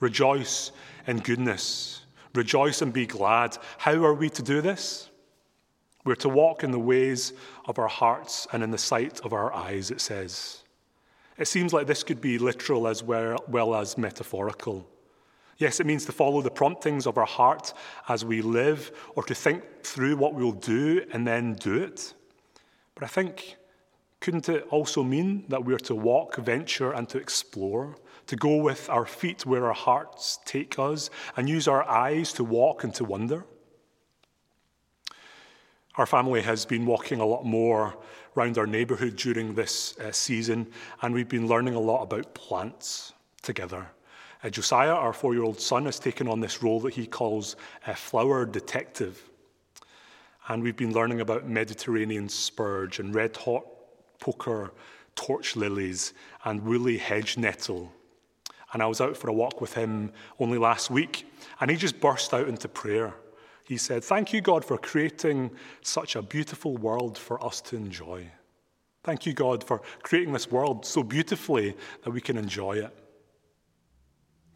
Rejoice 0.00 0.72
in 1.06 1.18
goodness 1.18 2.00
Rejoice 2.34 2.82
and 2.82 2.92
be 2.92 3.06
glad. 3.06 3.56
How 3.78 4.04
are 4.04 4.14
we 4.14 4.30
to 4.30 4.42
do 4.42 4.60
this? 4.60 5.10
We're 6.04 6.14
to 6.16 6.28
walk 6.28 6.64
in 6.64 6.70
the 6.70 6.78
ways 6.78 7.32
of 7.66 7.78
our 7.78 7.88
hearts 7.88 8.46
and 8.52 8.62
in 8.62 8.70
the 8.70 8.78
sight 8.78 9.20
of 9.20 9.32
our 9.32 9.52
eyes, 9.52 9.90
it 9.90 10.00
says. 10.00 10.62
It 11.36 11.48
seems 11.48 11.72
like 11.72 11.86
this 11.86 12.02
could 12.02 12.20
be 12.20 12.38
literal 12.38 12.86
as 12.86 13.02
well, 13.02 13.74
as 13.74 13.98
metaphorical. 13.98 14.88
Yes, 15.58 15.78
it 15.78 15.86
means 15.86 16.06
to 16.06 16.12
follow 16.12 16.40
the 16.40 16.50
promptings 16.50 17.06
of 17.06 17.18
our 17.18 17.26
heart 17.26 17.74
as 18.08 18.24
we 18.24 18.40
live, 18.40 18.92
or 19.14 19.22
to 19.24 19.34
think 19.34 19.62
through 19.82 20.16
what 20.16 20.34
we'll 20.34 20.52
do 20.52 21.04
and 21.12 21.26
then 21.26 21.54
do 21.54 21.74
it. 21.74 22.14
But 22.94 23.04
I 23.04 23.08
think, 23.08 23.56
couldn't 24.20 24.48
it 24.48 24.66
also 24.70 25.02
mean 25.02 25.44
that 25.48 25.64
we're 25.64 25.78
to 25.78 25.94
walk, 25.94 26.36
venture, 26.36 26.92
and 26.92 27.08
to 27.10 27.18
explore, 27.18 27.96
to 28.30 28.36
go 28.36 28.58
with 28.58 28.88
our 28.88 29.04
feet 29.04 29.44
where 29.44 29.66
our 29.66 29.74
hearts 29.74 30.38
take 30.44 30.78
us, 30.78 31.10
and 31.36 31.48
use 31.48 31.66
our 31.66 31.82
eyes 31.82 32.32
to 32.34 32.44
walk 32.44 32.84
and 32.84 32.94
to 32.94 33.02
wonder? 33.02 33.44
Our 35.96 36.06
family 36.06 36.40
has 36.42 36.64
been 36.64 36.86
walking 36.86 37.18
a 37.18 37.26
lot 37.26 37.44
more 37.44 37.96
around 38.36 38.56
our 38.56 38.68
neighbourhood 38.68 39.16
during 39.16 39.56
this 39.56 39.98
uh, 39.98 40.12
season, 40.12 40.68
and 41.02 41.12
we've 41.12 41.28
been 41.28 41.48
learning 41.48 41.74
a 41.74 41.80
lot 41.80 42.04
about 42.04 42.32
plants 42.32 43.14
together. 43.42 43.88
Uh, 44.44 44.48
Josiah, 44.48 44.94
our 44.94 45.12
four 45.12 45.34
year 45.34 45.42
old 45.42 45.60
son, 45.60 45.86
has 45.86 45.98
taken 45.98 46.28
on 46.28 46.38
this 46.38 46.62
role 46.62 46.78
that 46.82 46.94
he 46.94 47.08
calls 47.08 47.56
a 47.88 47.96
flower 47.96 48.46
detective. 48.46 49.28
And 50.46 50.62
we've 50.62 50.76
been 50.76 50.94
learning 50.94 51.20
about 51.20 51.48
Mediterranean 51.48 52.28
spurge 52.28 53.00
and 53.00 53.12
red 53.12 53.36
hot 53.36 53.64
poker 54.20 54.72
torch 55.16 55.56
lilies 55.56 56.14
and 56.44 56.62
woolly 56.62 56.96
hedge 56.96 57.36
nettle. 57.36 57.92
And 58.72 58.82
I 58.82 58.86
was 58.86 59.00
out 59.00 59.16
for 59.16 59.28
a 59.28 59.32
walk 59.32 59.60
with 59.60 59.74
him 59.74 60.12
only 60.38 60.58
last 60.58 60.90
week, 60.90 61.26
and 61.60 61.70
he 61.70 61.76
just 61.76 62.00
burst 62.00 62.32
out 62.32 62.48
into 62.48 62.68
prayer. 62.68 63.14
He 63.64 63.76
said, 63.76 64.04
Thank 64.04 64.32
you, 64.32 64.40
God, 64.40 64.64
for 64.64 64.78
creating 64.78 65.50
such 65.80 66.16
a 66.16 66.22
beautiful 66.22 66.76
world 66.76 67.18
for 67.18 67.44
us 67.44 67.60
to 67.62 67.76
enjoy. 67.76 68.26
Thank 69.02 69.26
you, 69.26 69.32
God, 69.32 69.64
for 69.64 69.80
creating 70.02 70.32
this 70.32 70.50
world 70.50 70.84
so 70.84 71.02
beautifully 71.02 71.76
that 72.04 72.10
we 72.10 72.20
can 72.20 72.36
enjoy 72.36 72.72
it. 72.78 72.96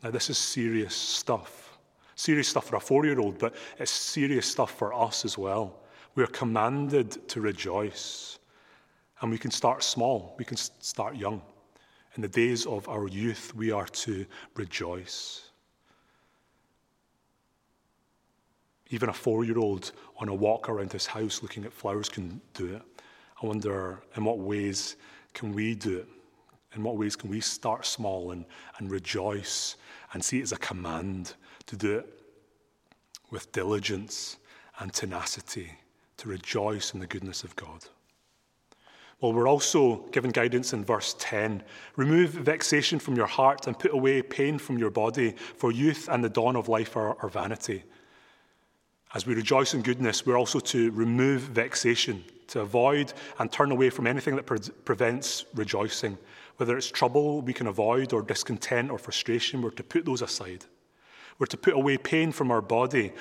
Now, 0.02 0.10
this 0.10 0.28
is 0.28 0.36
serious 0.36 0.94
stuff. 0.94 1.78
Serious 2.14 2.48
stuff 2.48 2.66
for 2.66 2.76
a 2.76 2.80
four 2.80 3.06
year 3.06 3.18
old, 3.18 3.38
but 3.38 3.54
it's 3.78 3.90
serious 3.90 4.46
stuff 4.46 4.76
for 4.76 4.92
us 4.92 5.24
as 5.24 5.38
well. 5.38 5.80
We 6.14 6.22
are 6.22 6.28
commanded 6.28 7.26
to 7.28 7.40
rejoice. 7.40 8.38
And 9.20 9.30
we 9.30 9.38
can 9.38 9.50
start 9.50 9.82
small, 9.82 10.34
we 10.38 10.44
can 10.44 10.56
start 10.56 11.16
young. 11.16 11.40
In 12.16 12.22
the 12.22 12.28
days 12.28 12.64
of 12.64 12.88
our 12.88 13.08
youth, 13.08 13.52
we 13.56 13.72
are 13.72 13.86
to 13.86 14.24
rejoice. 14.54 15.50
Even 18.90 19.08
a 19.08 19.12
four 19.12 19.44
year 19.44 19.58
old 19.58 19.90
on 20.18 20.28
a 20.28 20.34
walk 20.34 20.68
around 20.68 20.92
his 20.92 21.06
house 21.06 21.42
looking 21.42 21.64
at 21.64 21.72
flowers 21.72 22.08
can 22.08 22.40
do 22.52 22.76
it. 22.76 22.82
I 23.42 23.46
wonder 23.46 24.00
in 24.16 24.24
what 24.24 24.38
ways 24.38 24.96
can 25.32 25.52
we 25.52 25.74
do 25.74 25.98
it? 25.98 26.08
In 26.76 26.84
what 26.84 26.96
ways 26.96 27.16
can 27.16 27.30
we 27.30 27.40
start 27.40 27.84
small 27.84 28.30
and, 28.30 28.44
and 28.78 28.90
rejoice 28.90 29.76
and 30.12 30.24
see 30.24 30.38
it 30.38 30.44
as 30.44 30.52
a 30.52 30.56
command 30.58 31.34
to 31.66 31.76
do 31.76 31.98
it 31.98 32.20
with 33.30 33.50
diligence 33.50 34.36
and 34.78 34.92
tenacity, 34.92 35.72
to 36.18 36.28
rejoice 36.28 36.94
in 36.94 37.00
the 37.00 37.06
goodness 37.06 37.42
of 37.42 37.56
God? 37.56 37.84
Well, 39.20 39.32
we're 39.32 39.48
also 39.48 39.96
given 40.12 40.30
guidance 40.30 40.72
in 40.72 40.84
verse 40.84 41.14
10 41.18 41.62
remove 41.96 42.30
vexation 42.30 42.98
from 42.98 43.16
your 43.16 43.26
heart 43.26 43.66
and 43.66 43.78
put 43.78 43.92
away 43.92 44.22
pain 44.22 44.58
from 44.58 44.78
your 44.78 44.90
body, 44.90 45.34
for 45.56 45.72
youth 45.72 46.08
and 46.10 46.22
the 46.22 46.28
dawn 46.28 46.56
of 46.56 46.68
life 46.68 46.96
are, 46.96 47.16
are 47.22 47.28
vanity. 47.28 47.84
As 49.14 49.26
we 49.26 49.34
rejoice 49.34 49.74
in 49.74 49.82
goodness, 49.82 50.26
we're 50.26 50.36
also 50.36 50.58
to 50.58 50.90
remove 50.90 51.42
vexation, 51.42 52.24
to 52.48 52.60
avoid 52.60 53.12
and 53.38 53.50
turn 53.50 53.70
away 53.70 53.88
from 53.88 54.06
anything 54.08 54.34
that 54.34 54.44
pre- 54.44 54.58
prevents 54.84 55.44
rejoicing. 55.54 56.18
Whether 56.56 56.76
it's 56.76 56.90
trouble 56.90 57.40
we 57.40 57.52
can 57.52 57.68
avoid, 57.68 58.12
or 58.12 58.22
discontent 58.22 58.90
or 58.90 58.98
frustration, 58.98 59.62
we're 59.62 59.70
to 59.70 59.84
put 59.84 60.04
those 60.04 60.22
aside. 60.22 60.64
We're 61.38 61.46
to 61.46 61.56
put 61.56 61.74
away 61.74 61.96
pain 61.96 62.32
from 62.32 62.50
our 62.50 62.60
body, 62.60 63.12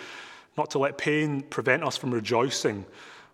not 0.58 0.72
to 0.72 0.80
let 0.80 0.98
pain 0.98 1.42
prevent 1.44 1.84
us 1.84 1.98
from 1.98 2.12
rejoicing. 2.12 2.86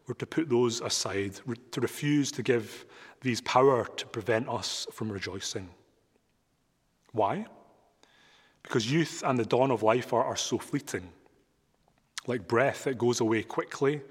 We're 0.09 0.15
to 0.15 0.25
put 0.25 0.49
those 0.49 0.81
aside, 0.81 1.39
to 1.71 1.79
refuse 1.79 2.31
to 2.33 2.43
give 2.43 2.85
these 3.21 3.39
power 3.41 3.85
to 3.85 4.05
prevent 4.07 4.49
us 4.49 4.85
from 4.91 5.09
rejoicing. 5.09 5.69
Why? 7.13 7.45
Because 8.63 8.91
youth 8.91 9.23
and 9.25 9.39
the 9.39 9.45
dawn 9.45 9.71
of 9.71 9.83
life 9.83 10.11
are, 10.11 10.23
are 10.23 10.35
so 10.35 10.57
fleeting. 10.57 11.07
Like 12.27 12.47
breath, 12.47 12.87
it 12.87 12.97
goes 12.97 13.21
away 13.21 13.43
quickly. 13.43 14.01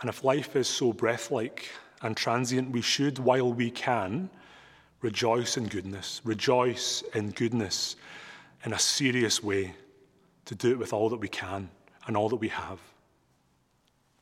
And 0.00 0.10
if 0.10 0.24
life 0.24 0.56
is 0.56 0.66
so 0.66 0.92
breath 0.92 1.30
like 1.30 1.70
and 2.02 2.16
transient, 2.16 2.72
we 2.72 2.80
should, 2.80 3.20
while 3.20 3.52
we 3.52 3.70
can, 3.70 4.30
Rejoice 5.04 5.58
in 5.58 5.68
goodness. 5.68 6.22
Rejoice 6.24 7.04
in 7.14 7.32
goodness 7.32 7.96
in 8.64 8.72
a 8.72 8.78
serious 8.78 9.42
way 9.42 9.74
to 10.46 10.54
do 10.54 10.70
it 10.70 10.78
with 10.78 10.94
all 10.94 11.10
that 11.10 11.20
we 11.20 11.28
can 11.28 11.68
and 12.06 12.16
all 12.16 12.30
that 12.30 12.36
we 12.36 12.48
have. 12.48 12.78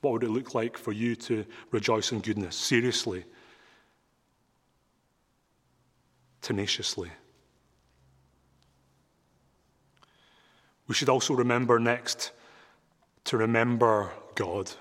What 0.02 0.12
would 0.12 0.24
it 0.24 0.30
look 0.30 0.54
like 0.54 0.76
for 0.76 0.92
you 0.92 1.14
to 1.16 1.46
rejoice 1.70 2.12
in 2.12 2.20
goodness 2.20 2.56
seriously, 2.56 3.24
tenaciously? 6.42 7.10
We 10.88 10.94
should 10.94 11.08
also 11.08 11.34
remember 11.34 11.78
next 11.78 12.32
to 13.24 13.36
remember 13.36 14.10
God. 14.34 14.72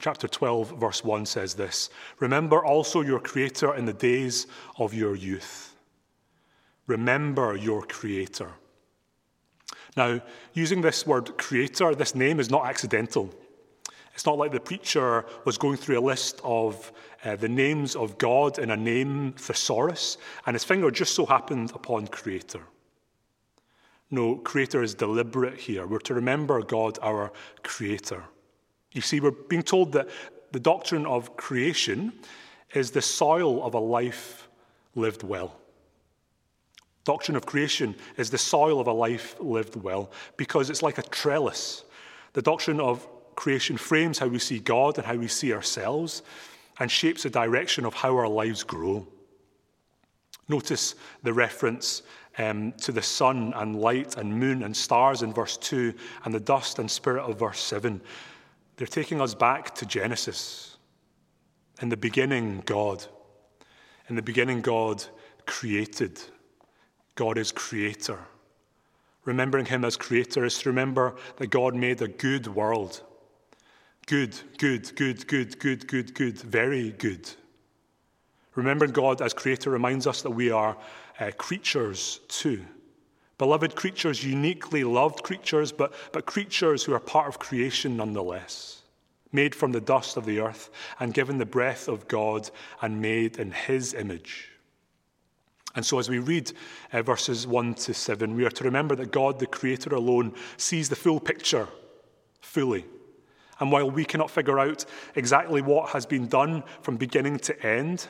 Chapter 0.00 0.26
12, 0.26 0.80
verse 0.80 1.04
1 1.04 1.24
says 1.24 1.54
this 1.54 1.88
Remember 2.18 2.64
also 2.64 3.02
your 3.02 3.20
Creator 3.20 3.76
in 3.76 3.84
the 3.84 3.92
days 3.92 4.48
of 4.78 4.92
your 4.92 5.14
youth. 5.14 5.76
Remember 6.88 7.56
your 7.56 7.82
Creator. 7.82 8.50
Now, 9.96 10.20
using 10.54 10.80
this 10.80 11.06
word 11.06 11.36
creator, 11.36 11.94
this 11.94 12.16
name 12.16 12.40
is 12.40 12.50
not 12.50 12.66
accidental. 12.66 13.32
It's 14.14 14.26
not 14.26 14.38
like 14.38 14.52
the 14.52 14.60
preacher 14.60 15.24
was 15.44 15.56
going 15.56 15.76
through 15.76 15.98
a 15.98 16.00
list 16.00 16.40
of 16.44 16.92
uh, 17.24 17.36
the 17.36 17.48
names 17.48 17.96
of 17.96 18.18
God 18.18 18.58
in 18.58 18.70
a 18.70 18.76
name 18.76 19.32
thesaurus, 19.32 20.18
and 20.46 20.54
his 20.54 20.64
finger 20.64 20.90
just 20.90 21.14
so 21.14 21.24
happened 21.24 21.72
upon 21.74 22.06
creator. 22.08 22.62
No, 24.10 24.36
creator 24.36 24.82
is 24.82 24.94
deliberate 24.94 25.58
here. 25.58 25.86
We're 25.86 25.98
to 26.00 26.14
remember 26.14 26.62
God, 26.62 26.98
our 27.00 27.32
creator. 27.62 28.24
You 28.92 29.00
see, 29.00 29.20
we're 29.20 29.30
being 29.30 29.62
told 29.62 29.92
that 29.92 30.08
the 30.52 30.60
doctrine 30.60 31.06
of 31.06 31.34
creation 31.38 32.12
is 32.74 32.90
the 32.90 33.00
soil 33.00 33.64
of 33.64 33.72
a 33.72 33.78
life 33.78 34.48
lived 34.94 35.22
well. 35.22 35.56
Doctrine 37.04 37.36
of 37.36 37.46
creation 37.46 37.94
is 38.16 38.30
the 38.30 38.38
soil 38.38 38.80
of 38.80 38.86
a 38.86 38.92
life 38.92 39.34
lived 39.40 39.76
well 39.76 40.12
because 40.36 40.68
it's 40.68 40.82
like 40.82 40.98
a 40.98 41.02
trellis. 41.02 41.84
The 42.34 42.42
doctrine 42.42 42.80
of 42.80 43.06
creation 43.34 43.76
frames 43.76 44.18
how 44.18 44.28
we 44.28 44.38
see 44.38 44.58
God 44.58 44.98
and 44.98 45.06
how 45.06 45.16
we 45.16 45.28
see 45.28 45.52
ourselves 45.52 46.22
and 46.78 46.90
shapes 46.90 47.22
the 47.22 47.30
direction 47.30 47.84
of 47.84 47.94
how 47.94 48.16
our 48.16 48.28
lives 48.28 48.62
grow. 48.62 49.06
Notice 50.48 50.94
the 51.22 51.32
reference 51.32 52.02
um, 52.38 52.72
to 52.72 52.92
the 52.92 53.02
sun 53.02 53.52
and 53.56 53.80
light 53.80 54.16
and 54.16 54.38
moon 54.38 54.62
and 54.62 54.76
stars 54.76 55.22
in 55.22 55.32
verse 55.32 55.56
2 55.58 55.94
and 56.24 56.34
the 56.34 56.40
dust 56.40 56.78
and 56.78 56.90
spirit 56.90 57.22
of 57.22 57.38
verse 57.38 57.60
7. 57.60 58.00
They're 58.76 58.86
taking 58.86 59.20
us 59.20 59.34
back 59.34 59.74
to 59.76 59.86
Genesis. 59.86 60.76
In 61.80 61.88
the 61.88 61.96
beginning, 61.96 62.62
God. 62.64 63.04
In 64.08 64.16
the 64.16 64.22
beginning, 64.22 64.60
God 64.60 65.04
created. 65.46 66.20
God 67.14 67.38
is 67.38 67.52
creator. 67.52 68.18
Remembering 69.24 69.66
Him 69.66 69.84
as 69.84 69.96
creator 69.96 70.44
is 70.44 70.58
to 70.58 70.70
remember 70.70 71.14
that 71.36 71.48
God 71.48 71.74
made 71.74 72.02
a 72.02 72.08
good 72.08 72.46
world. 72.48 73.02
Good, 74.06 74.38
good, 74.58 74.94
good, 74.96 75.26
good, 75.26 75.58
good, 75.58 75.86
good, 75.86 76.14
good, 76.14 76.38
very 76.38 76.90
good. 76.90 77.30
Remembering 78.54 78.92
God 78.92 79.22
as 79.22 79.32
creator 79.32 79.70
reminds 79.70 80.06
us 80.06 80.22
that 80.22 80.30
we 80.30 80.50
are 80.50 80.76
uh, 81.20 81.30
creatures 81.38 82.20
too. 82.28 82.64
Beloved 83.38 83.74
creatures, 83.74 84.24
uniquely 84.24 84.84
loved 84.84 85.22
creatures, 85.22 85.72
but, 85.72 85.94
but 86.12 86.26
creatures 86.26 86.84
who 86.84 86.92
are 86.92 87.00
part 87.00 87.28
of 87.28 87.38
creation 87.38 87.96
nonetheless, 87.96 88.82
made 89.32 89.54
from 89.54 89.72
the 89.72 89.80
dust 89.80 90.16
of 90.16 90.26
the 90.26 90.40
earth 90.40 90.70
and 91.00 91.14
given 91.14 91.38
the 91.38 91.46
breath 91.46 91.88
of 91.88 92.06
God 92.08 92.50
and 92.82 93.00
made 93.00 93.38
in 93.38 93.50
his 93.50 93.94
image. 93.94 94.50
And 95.74 95.84
so, 95.84 95.98
as 95.98 96.10
we 96.10 96.18
read 96.18 96.52
uh, 96.92 97.02
verses 97.02 97.46
1 97.46 97.74
to 97.74 97.94
7, 97.94 98.34
we 98.34 98.44
are 98.44 98.50
to 98.50 98.64
remember 98.64 98.94
that 98.96 99.10
God, 99.10 99.38
the 99.38 99.46
Creator 99.46 99.94
alone, 99.94 100.34
sees 100.58 100.90
the 100.90 100.96
full 100.96 101.18
picture 101.18 101.66
fully. 102.42 102.84
And 103.62 103.70
while 103.70 103.88
we 103.88 104.04
cannot 104.04 104.28
figure 104.28 104.58
out 104.58 104.84
exactly 105.14 105.62
what 105.62 105.90
has 105.90 106.04
been 106.04 106.26
done 106.26 106.64
from 106.80 106.96
beginning 106.96 107.38
to 107.38 107.64
end, 107.64 108.08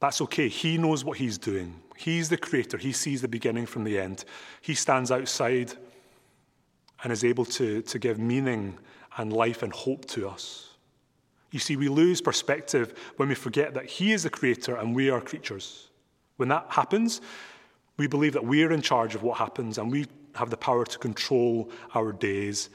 that's 0.00 0.22
okay. 0.22 0.48
He 0.48 0.78
knows 0.78 1.04
what 1.04 1.18
he's 1.18 1.36
doing. 1.36 1.74
He's 1.98 2.30
the 2.30 2.38
creator. 2.38 2.78
He 2.78 2.92
sees 2.92 3.20
the 3.20 3.28
beginning 3.28 3.66
from 3.66 3.84
the 3.84 3.98
end. 3.98 4.24
He 4.62 4.74
stands 4.74 5.10
outside 5.10 5.74
and 7.02 7.12
is 7.12 7.24
able 7.24 7.44
to, 7.44 7.82
to 7.82 7.98
give 7.98 8.18
meaning 8.18 8.78
and 9.18 9.34
life 9.34 9.62
and 9.62 9.70
hope 9.70 10.06
to 10.06 10.26
us. 10.30 10.70
You 11.50 11.58
see, 11.58 11.76
we 11.76 11.88
lose 11.88 12.22
perspective 12.22 12.98
when 13.18 13.28
we 13.28 13.34
forget 13.34 13.74
that 13.74 13.84
He 13.84 14.12
is 14.12 14.22
the 14.22 14.30
creator 14.30 14.76
and 14.76 14.96
we 14.96 15.10
are 15.10 15.20
creatures. 15.20 15.90
When 16.38 16.48
that 16.48 16.64
happens, 16.70 17.20
we 17.98 18.06
believe 18.06 18.32
that 18.32 18.46
we're 18.46 18.72
in 18.72 18.80
charge 18.80 19.14
of 19.14 19.22
what 19.22 19.36
happens 19.36 19.76
and 19.76 19.92
we 19.92 20.06
have 20.36 20.48
the 20.48 20.56
power 20.56 20.86
to 20.86 20.98
control 20.98 21.70
our 21.94 22.12
days. 22.12 22.70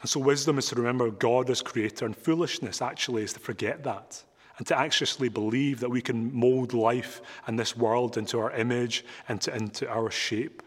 And 0.00 0.08
so, 0.08 0.20
wisdom 0.20 0.58
is 0.58 0.66
to 0.66 0.76
remember 0.76 1.10
God 1.10 1.50
as 1.50 1.60
creator, 1.60 2.06
and 2.06 2.16
foolishness 2.16 2.80
actually 2.80 3.22
is 3.22 3.34
to 3.34 3.40
forget 3.40 3.84
that 3.84 4.22
and 4.60 4.66
to 4.66 4.78
anxiously 4.78 5.30
believe 5.30 5.80
that 5.80 5.88
we 5.88 6.02
can 6.02 6.34
mold 6.34 6.74
life 6.74 7.22
and 7.46 7.58
this 7.58 7.74
world 7.74 8.18
into 8.18 8.38
our 8.38 8.52
image 8.52 9.06
and 9.28 9.40
to, 9.40 9.56
into 9.56 9.88
our 9.88 10.10
shape. 10.10 10.62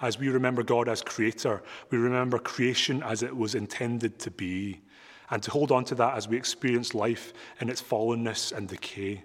As 0.00 0.18
we 0.18 0.30
remember 0.30 0.62
God 0.62 0.88
as 0.88 1.02
creator, 1.02 1.62
we 1.90 1.98
remember 1.98 2.38
creation 2.38 3.02
as 3.02 3.22
it 3.22 3.36
was 3.36 3.54
intended 3.54 4.18
to 4.20 4.30
be, 4.30 4.80
and 5.28 5.42
to 5.42 5.50
hold 5.50 5.70
on 5.70 5.84
to 5.84 5.94
that 5.96 6.16
as 6.16 6.28
we 6.28 6.38
experience 6.38 6.94
life 6.94 7.34
in 7.60 7.68
its 7.68 7.82
fallenness 7.82 8.52
and 8.52 8.68
decay. 8.68 9.22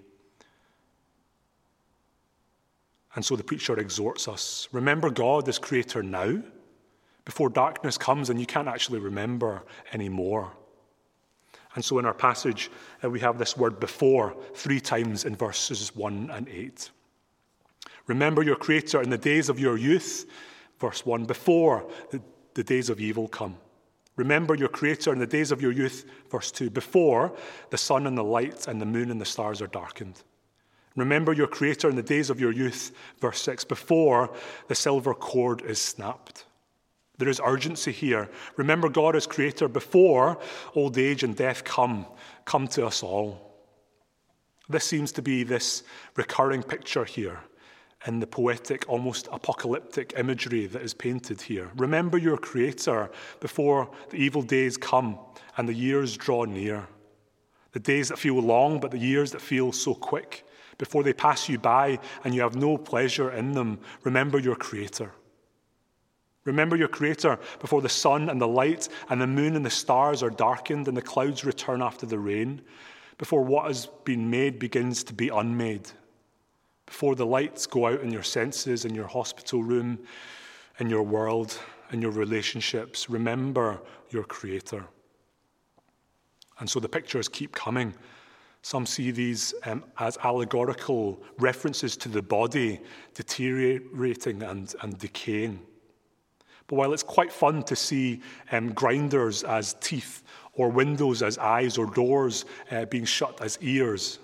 And 3.14 3.24
so 3.24 3.34
the 3.34 3.44
preacher 3.44 3.78
exhorts 3.78 4.28
us 4.28 4.68
remember 4.72 5.08
God 5.08 5.48
as 5.48 5.58
creator 5.58 6.02
now, 6.02 6.42
before 7.24 7.48
darkness 7.48 7.96
comes 7.96 8.30
and 8.30 8.38
you 8.38 8.46
can't 8.46 8.68
actually 8.68 8.98
remember 8.98 9.62
anymore. 9.92 10.52
And 11.74 11.84
so 11.84 11.98
in 11.98 12.04
our 12.04 12.14
passage, 12.14 12.70
uh, 13.02 13.10
we 13.10 13.20
have 13.20 13.38
this 13.38 13.56
word 13.56 13.80
before 13.80 14.36
three 14.54 14.80
times 14.80 15.24
in 15.24 15.34
verses 15.34 15.94
1 15.96 16.30
and 16.30 16.48
8. 16.48 16.90
Remember 18.06 18.42
your 18.42 18.56
Creator 18.56 19.02
in 19.02 19.10
the 19.10 19.18
days 19.18 19.48
of 19.48 19.58
your 19.58 19.76
youth, 19.76 20.26
verse 20.78 21.04
1, 21.04 21.24
before 21.24 21.88
the, 22.10 22.20
the 22.54 22.62
days 22.62 22.90
of 22.90 23.00
evil 23.00 23.26
come. 23.26 23.56
Remember 24.16 24.54
your 24.54 24.68
Creator 24.68 25.12
in 25.12 25.18
the 25.18 25.26
days 25.26 25.50
of 25.50 25.60
your 25.60 25.72
youth, 25.72 26.04
verse 26.30 26.52
2, 26.52 26.70
before 26.70 27.34
the 27.70 27.78
sun 27.78 28.06
and 28.06 28.16
the 28.16 28.22
light 28.22 28.68
and 28.68 28.80
the 28.80 28.86
moon 28.86 29.10
and 29.10 29.20
the 29.20 29.24
stars 29.24 29.60
are 29.60 29.66
darkened. 29.66 30.22
Remember 30.94 31.32
your 31.32 31.48
Creator 31.48 31.88
in 31.90 31.96
the 31.96 32.02
days 32.02 32.30
of 32.30 32.38
your 32.38 32.52
youth, 32.52 32.92
verse 33.20 33.40
6, 33.42 33.64
before 33.64 34.30
the 34.68 34.74
silver 34.76 35.14
cord 35.14 35.62
is 35.62 35.80
snapped. 35.80 36.44
There 37.18 37.28
is 37.28 37.40
urgency 37.44 37.92
here. 37.92 38.28
Remember 38.56 38.88
God 38.88 39.14
as 39.14 39.26
Creator 39.26 39.68
before 39.68 40.38
old 40.74 40.98
age 40.98 41.22
and 41.22 41.36
death 41.36 41.62
come, 41.64 42.06
come 42.44 42.66
to 42.68 42.86
us 42.86 43.02
all. 43.02 43.54
This 44.68 44.84
seems 44.84 45.12
to 45.12 45.22
be 45.22 45.44
this 45.44 45.84
recurring 46.16 46.62
picture 46.62 47.04
here 47.04 47.40
in 48.06 48.20
the 48.20 48.26
poetic, 48.26 48.84
almost 48.88 49.28
apocalyptic 49.32 50.14
imagery 50.16 50.66
that 50.66 50.82
is 50.82 50.92
painted 50.92 51.40
here. 51.40 51.70
Remember 51.76 52.18
your 52.18 52.36
Creator 52.36 53.10
before 53.40 53.90
the 54.10 54.16
evil 54.16 54.42
days 54.42 54.76
come 54.76 55.18
and 55.56 55.68
the 55.68 55.74
years 55.74 56.16
draw 56.16 56.44
near. 56.44 56.86
The 57.72 57.80
days 57.80 58.08
that 58.08 58.18
feel 58.18 58.40
long, 58.40 58.80
but 58.80 58.90
the 58.90 58.98
years 58.98 59.32
that 59.32 59.40
feel 59.40 59.72
so 59.72 59.94
quick. 59.94 60.46
Before 60.78 61.02
they 61.02 61.12
pass 61.12 61.48
you 61.48 61.58
by 61.58 61.98
and 62.24 62.34
you 62.34 62.42
have 62.42 62.56
no 62.56 62.76
pleasure 62.76 63.30
in 63.30 63.52
them, 63.52 63.78
remember 64.02 64.38
your 64.38 64.56
Creator. 64.56 65.12
Remember 66.44 66.76
your 66.76 66.88
Creator 66.88 67.38
before 67.58 67.80
the 67.80 67.88
sun 67.88 68.28
and 68.28 68.40
the 68.40 68.48
light 68.48 68.88
and 69.08 69.20
the 69.20 69.26
moon 69.26 69.56
and 69.56 69.64
the 69.64 69.70
stars 69.70 70.22
are 70.22 70.30
darkened 70.30 70.88
and 70.88 70.96
the 70.96 71.02
clouds 71.02 71.44
return 71.44 71.80
after 71.82 72.04
the 72.04 72.18
rain, 72.18 72.60
before 73.18 73.42
what 73.42 73.66
has 73.66 73.86
been 74.04 74.28
made 74.28 74.58
begins 74.58 75.02
to 75.04 75.14
be 75.14 75.28
unmade, 75.28 75.90
before 76.84 77.14
the 77.14 77.24
lights 77.24 77.66
go 77.66 77.86
out 77.86 78.00
in 78.00 78.10
your 78.10 78.22
senses, 78.22 78.84
in 78.84 78.94
your 78.94 79.06
hospital 79.06 79.62
room, 79.62 79.98
in 80.80 80.90
your 80.90 81.02
world, 81.02 81.58
in 81.92 82.02
your 82.02 82.10
relationships. 82.10 83.08
Remember 83.08 83.80
your 84.10 84.24
Creator. 84.24 84.84
And 86.58 86.68
so 86.68 86.78
the 86.78 86.88
pictures 86.88 87.28
keep 87.28 87.52
coming. 87.52 87.94
Some 88.62 88.86
see 88.86 89.10
these 89.10 89.54
um, 89.64 89.84
as 89.98 90.18
allegorical 90.24 91.22
references 91.38 91.96
to 91.98 92.08
the 92.08 92.22
body 92.22 92.80
deteriorating 93.14 94.42
and, 94.42 94.74
and 94.82 94.98
decaying. 94.98 95.60
But 96.66 96.76
while 96.76 96.92
it's 96.92 97.02
quite 97.02 97.32
fun 97.32 97.62
to 97.64 97.76
see 97.76 98.20
um, 98.52 98.72
grinders 98.72 99.44
as 99.44 99.74
teeth, 99.80 100.22
or 100.54 100.68
windows 100.68 101.22
as 101.22 101.36
eyes, 101.38 101.76
or 101.76 101.86
doors 101.86 102.44
uh, 102.70 102.84
being 102.86 103.04
shut 103.04 103.40
as 103.40 103.58
ears, 103.60 104.18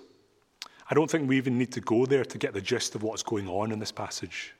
I 0.90 0.94
don't 0.94 1.10
think 1.10 1.28
we 1.28 1.36
even 1.36 1.58
need 1.58 1.72
to 1.72 1.80
go 1.80 2.06
there 2.06 2.24
to 2.24 2.38
get 2.38 2.52
the 2.52 2.60
gist 2.60 2.94
of 2.94 3.02
what's 3.02 3.22
going 3.22 3.48
on 3.48 3.72
in 3.72 3.78
this 3.78 3.92
passage. 3.92 4.54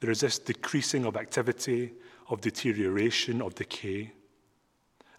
There 0.00 0.10
is 0.10 0.20
this 0.20 0.38
decreasing 0.38 1.04
of 1.04 1.16
activity, 1.16 1.92
of 2.28 2.40
deterioration, 2.40 3.40
of 3.40 3.54
decay. 3.54 4.12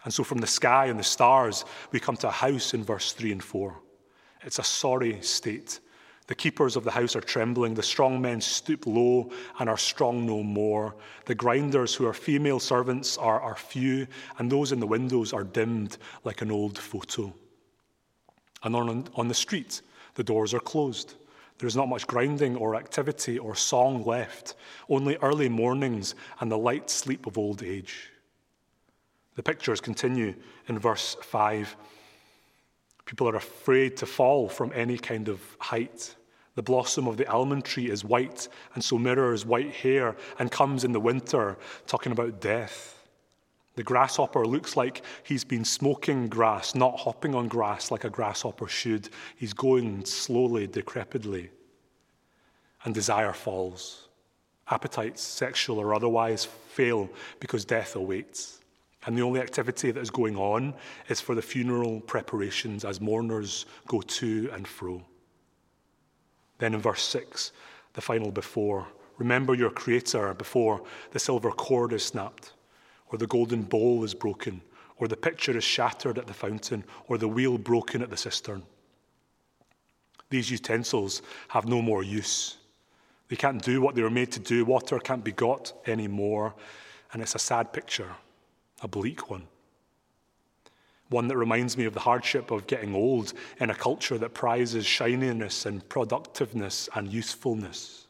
And 0.04 0.12
so 0.12 0.22
from 0.24 0.38
the 0.38 0.46
sky 0.46 0.86
and 0.86 0.98
the 0.98 1.04
stars, 1.04 1.64
we 1.90 2.00
come 2.00 2.16
to 2.18 2.28
a 2.28 2.32
house 2.32 2.74
in 2.74 2.84
verse 2.84 3.12
3 3.12 3.32
and 3.32 3.42
4. 3.42 3.76
It's 4.42 4.58
a 4.58 4.64
sorry 4.64 5.20
state 5.22 5.80
the 6.28 6.34
keepers 6.34 6.76
of 6.76 6.84
the 6.84 6.90
house 6.90 7.16
are 7.16 7.22
trembling. 7.22 7.74
The 7.74 7.82
strong 7.82 8.20
men 8.20 8.42
stoop 8.42 8.86
low 8.86 9.30
and 9.58 9.68
are 9.68 9.78
strong 9.78 10.26
no 10.26 10.42
more. 10.42 10.94
The 11.24 11.34
grinders, 11.34 11.94
who 11.94 12.06
are 12.06 12.12
female 12.12 12.60
servants, 12.60 13.16
are, 13.16 13.40
are 13.40 13.56
few, 13.56 14.06
and 14.38 14.52
those 14.52 14.70
in 14.70 14.78
the 14.78 14.86
windows 14.86 15.32
are 15.32 15.42
dimmed 15.42 15.96
like 16.24 16.42
an 16.42 16.50
old 16.50 16.78
photo. 16.78 17.32
And 18.62 18.76
on, 18.76 19.08
on 19.14 19.28
the 19.28 19.34
street, 19.34 19.80
the 20.16 20.22
doors 20.22 20.52
are 20.52 20.60
closed. 20.60 21.14
There 21.58 21.66
is 21.66 21.76
not 21.76 21.88
much 21.88 22.06
grinding 22.06 22.56
or 22.56 22.76
activity 22.76 23.38
or 23.38 23.54
song 23.54 24.04
left, 24.04 24.54
only 24.90 25.16
early 25.22 25.48
mornings 25.48 26.14
and 26.40 26.52
the 26.52 26.58
light 26.58 26.90
sleep 26.90 27.26
of 27.26 27.38
old 27.38 27.62
age. 27.62 28.10
The 29.36 29.42
pictures 29.42 29.80
continue 29.80 30.34
in 30.66 30.78
verse 30.78 31.16
5. 31.22 31.74
People 33.06 33.30
are 33.30 33.36
afraid 33.36 33.96
to 33.96 34.04
fall 34.04 34.50
from 34.50 34.72
any 34.74 34.98
kind 34.98 35.28
of 35.28 35.40
height. 35.58 36.14
The 36.58 36.62
blossom 36.64 37.06
of 37.06 37.16
the 37.16 37.30
almond 37.30 37.64
tree 37.64 37.88
is 37.88 38.04
white, 38.04 38.48
and 38.74 38.82
so 38.82 38.98
mirrors 38.98 39.46
white 39.46 39.72
hair 39.72 40.16
and 40.40 40.50
comes 40.50 40.82
in 40.82 40.90
the 40.90 40.98
winter, 40.98 41.56
talking 41.86 42.10
about 42.10 42.40
death. 42.40 43.06
The 43.76 43.84
grasshopper 43.84 44.44
looks 44.44 44.76
like 44.76 45.04
he's 45.22 45.44
been 45.44 45.64
smoking 45.64 46.26
grass, 46.26 46.74
not 46.74 46.98
hopping 46.98 47.36
on 47.36 47.46
grass 47.46 47.92
like 47.92 48.02
a 48.02 48.10
grasshopper 48.10 48.66
should. 48.66 49.08
He's 49.36 49.52
going 49.52 50.04
slowly, 50.04 50.66
decrepitly. 50.66 51.50
And 52.82 52.92
desire 52.92 53.32
falls. 53.32 54.08
Appetites, 54.68 55.22
sexual 55.22 55.78
or 55.78 55.94
otherwise, 55.94 56.44
fail 56.44 57.08
because 57.38 57.64
death 57.64 57.94
awaits. 57.94 58.58
And 59.06 59.16
the 59.16 59.22
only 59.22 59.40
activity 59.40 59.92
that 59.92 60.00
is 60.00 60.10
going 60.10 60.36
on 60.36 60.74
is 61.08 61.20
for 61.20 61.36
the 61.36 61.42
funeral 61.42 62.00
preparations 62.00 62.84
as 62.84 63.00
mourners 63.00 63.66
go 63.86 64.00
to 64.00 64.50
and 64.52 64.66
fro. 64.66 65.04
Then 66.58 66.74
in 66.74 66.80
verse 66.80 67.02
6, 67.02 67.52
the 67.94 68.00
final 68.00 68.30
before, 68.30 68.86
remember 69.16 69.54
your 69.54 69.70
Creator 69.70 70.34
before 70.34 70.82
the 71.12 71.18
silver 71.18 71.50
cord 71.50 71.92
is 71.92 72.04
snapped, 72.04 72.52
or 73.10 73.18
the 73.18 73.26
golden 73.26 73.62
bowl 73.62 74.04
is 74.04 74.14
broken, 74.14 74.60
or 74.98 75.08
the 75.08 75.16
pitcher 75.16 75.56
is 75.56 75.64
shattered 75.64 76.18
at 76.18 76.26
the 76.26 76.34
fountain, 76.34 76.84
or 77.06 77.18
the 77.18 77.28
wheel 77.28 77.58
broken 77.58 78.02
at 78.02 78.10
the 78.10 78.16
cistern. 78.16 78.62
These 80.30 80.50
utensils 80.50 81.22
have 81.48 81.66
no 81.66 81.80
more 81.80 82.02
use. 82.02 82.58
They 83.28 83.36
can't 83.36 83.62
do 83.62 83.80
what 83.80 83.94
they 83.94 84.02
were 84.02 84.10
made 84.10 84.32
to 84.32 84.40
do. 84.40 84.64
Water 84.64 84.98
can't 84.98 85.24
be 85.24 85.32
got 85.32 85.72
anymore. 85.86 86.54
And 87.12 87.22
it's 87.22 87.34
a 87.34 87.38
sad 87.38 87.72
picture, 87.72 88.10
a 88.82 88.88
bleak 88.88 89.30
one 89.30 89.46
one 91.08 91.28
that 91.28 91.36
reminds 91.36 91.76
me 91.76 91.84
of 91.84 91.94
the 91.94 92.00
hardship 92.00 92.50
of 92.50 92.66
getting 92.66 92.94
old 92.94 93.32
in 93.60 93.70
a 93.70 93.74
culture 93.74 94.18
that 94.18 94.34
prizes 94.34 94.86
shininess 94.86 95.66
and 95.66 95.86
productiveness 95.88 96.88
and 96.94 97.12
usefulness. 97.12 98.06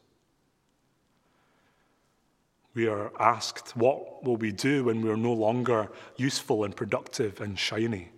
We 2.73 2.87
are 2.87 3.11
asked, 3.19 3.75
what 3.75 4.23
will 4.23 4.37
we 4.37 4.51
do 4.51 4.85
when 4.85 5.01
we 5.01 5.09
are 5.09 5.17
no 5.17 5.33
longer 5.33 5.89
useful 6.17 6.63
and 6.63 6.75
productive 6.75 7.41
and 7.41 7.57
shiny? 7.57 8.09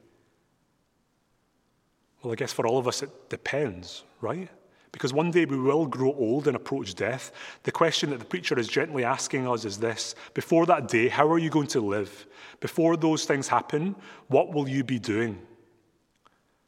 Well, 2.22 2.34
I 2.34 2.36
guess 2.36 2.54
for 2.54 2.68
all 2.68 2.78
of 2.78 2.88
us 2.88 3.02
it 3.02 3.30
depends, 3.30 4.04
right? 4.20 4.50
Because 4.92 5.14
one 5.14 5.32
day 5.32 5.46
we 5.46 5.58
will 5.58 5.86
grow 5.86 6.14
old 6.14 6.48
and 6.48 6.56
approach 6.56 6.96
death. 6.96 7.32
The 7.64 7.72
question 7.72 8.10
that 8.10 8.20
the 8.20 8.26
preacher 8.26 8.60
is 8.60 8.68
gently 8.68 9.04
asking 9.04 9.48
us 9.48 9.64
is 9.64 9.78
this 9.78 10.16
Before 10.34 10.66
that 10.66 10.88
day, 10.88 11.08
how 11.08 11.32
are 11.32 11.40
you 11.40 11.50
going 11.50 11.68
to 11.68 11.82
live? 11.82 12.26
Before 12.60 12.98
those 12.98 13.26
things 13.26 13.48
happen, 13.48 13.96
what 14.28 14.54
will 14.54 14.68
you 14.68 14.84
be 14.84 15.00
doing? 15.00 15.40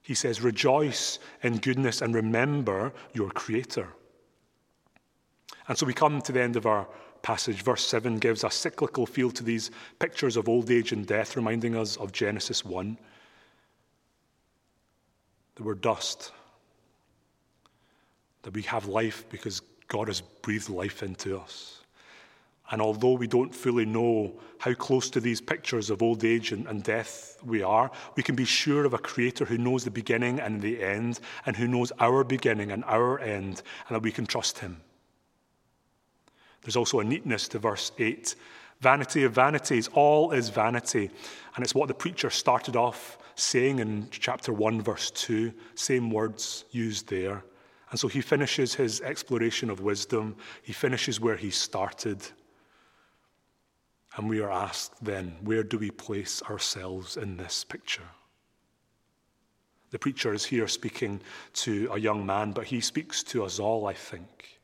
He 0.01 0.13
says, 0.13 0.41
Rejoice 0.41 1.19
in 1.43 1.57
goodness 1.57 2.01
and 2.01 2.15
remember 2.15 2.93
your 3.13 3.29
Creator. 3.29 3.87
And 5.67 5.77
so 5.77 5.85
we 5.85 5.93
come 5.93 6.21
to 6.21 6.31
the 6.31 6.41
end 6.41 6.55
of 6.55 6.65
our 6.65 6.87
passage. 7.21 7.61
Verse 7.61 7.85
7 7.85 8.19
gives 8.19 8.43
a 8.43 8.49
cyclical 8.49 9.05
feel 9.05 9.31
to 9.31 9.43
these 9.43 9.71
pictures 9.99 10.35
of 10.35 10.49
old 10.49 10.69
age 10.71 10.91
and 10.91 11.05
death, 11.05 11.35
reminding 11.35 11.75
us 11.75 11.97
of 11.97 12.11
Genesis 12.11 12.63
1. 12.65 12.97
That 15.55 15.63
we're 15.63 15.75
dust 15.75 16.31
that 18.43 18.53
we 18.53 18.61
have 18.63 18.85
life 18.85 19.25
because 19.29 19.61
God 19.87 20.07
has 20.07 20.21
breathed 20.21 20.69
life 20.69 21.03
into 21.03 21.37
us. 21.37 21.83
And 22.71 22.81
although 22.81 23.13
we 23.13 23.27
don't 23.27 23.53
fully 23.53 23.85
know 23.85 24.39
how 24.57 24.73
close 24.73 25.09
to 25.11 25.19
these 25.19 25.41
pictures 25.41 25.89
of 25.89 26.01
old 26.01 26.23
age 26.23 26.51
and, 26.51 26.65
and, 26.67 26.81
death 26.81 27.37
we 27.43 27.61
are, 27.61 27.91
we 28.15 28.23
can 28.23 28.35
be 28.35 28.45
sure 28.45 28.85
of 28.85 28.93
a 28.93 28.97
Creator 28.97 29.45
who 29.45 29.57
knows 29.57 29.83
the 29.83 29.91
beginning 29.91 30.39
and 30.39 30.61
the 30.61 30.81
end, 30.81 31.19
and 31.45 31.55
who 31.55 31.67
knows 31.67 31.91
our 31.99 32.23
beginning 32.23 32.71
and 32.71 32.83
our 32.85 33.19
end, 33.19 33.61
and 33.87 33.95
that 33.95 34.01
we 34.01 34.11
can 34.11 34.25
trust 34.25 34.59
Him. 34.59 34.81
There's 36.61 36.77
also 36.77 36.99
a 37.01 37.03
neatness 37.03 37.47
to 37.49 37.59
verse 37.59 37.91
8. 37.99 38.35
Vanity 38.79 39.23
of 39.23 39.33
vanities, 39.33 39.89
all 39.93 40.31
is 40.31 40.49
vanity. 40.49 41.09
And 41.55 41.63
it's 41.63 41.75
what 41.75 41.89
the 41.89 41.93
preacher 41.93 42.29
started 42.29 42.75
off 42.75 43.17
saying 43.35 43.79
in 43.79 44.07
chapter 44.09 44.53
1, 44.53 44.81
verse 44.81 45.11
2, 45.11 45.53
same 45.75 46.09
words 46.09 46.65
used 46.71 47.07
there. 47.09 47.43
And 47.93 47.99
so 47.99 48.07
he 48.07 48.21
finishes 48.21 48.73
his 48.73 49.01
exploration 49.01 49.69
of 49.69 49.81
wisdom, 49.81 50.35
he 50.63 50.73
finishes 50.73 51.19
where 51.19 51.35
he 51.35 51.51
started. 51.51 52.17
And 54.17 54.27
we 54.27 54.41
are 54.41 54.51
asked 54.51 55.05
then, 55.05 55.35
where 55.43 55.61
do 55.61 55.77
we 55.77 55.91
place 55.91 56.41
ourselves 56.49 57.17
in 57.17 57.37
this 57.37 57.63
picture? 57.63 58.09
The 59.91 59.99
preacher 59.99 60.33
is 60.33 60.43
here 60.43 60.67
speaking 60.67 61.21
to 61.53 61.87
a 61.93 61.99
young 61.99 62.25
man, 62.25 62.51
but 62.51 62.65
he 62.65 62.81
speaks 62.81 63.21
to 63.25 63.43
us 63.43 63.59
all, 63.59 63.85
I 63.85 63.93
think. 63.93 64.59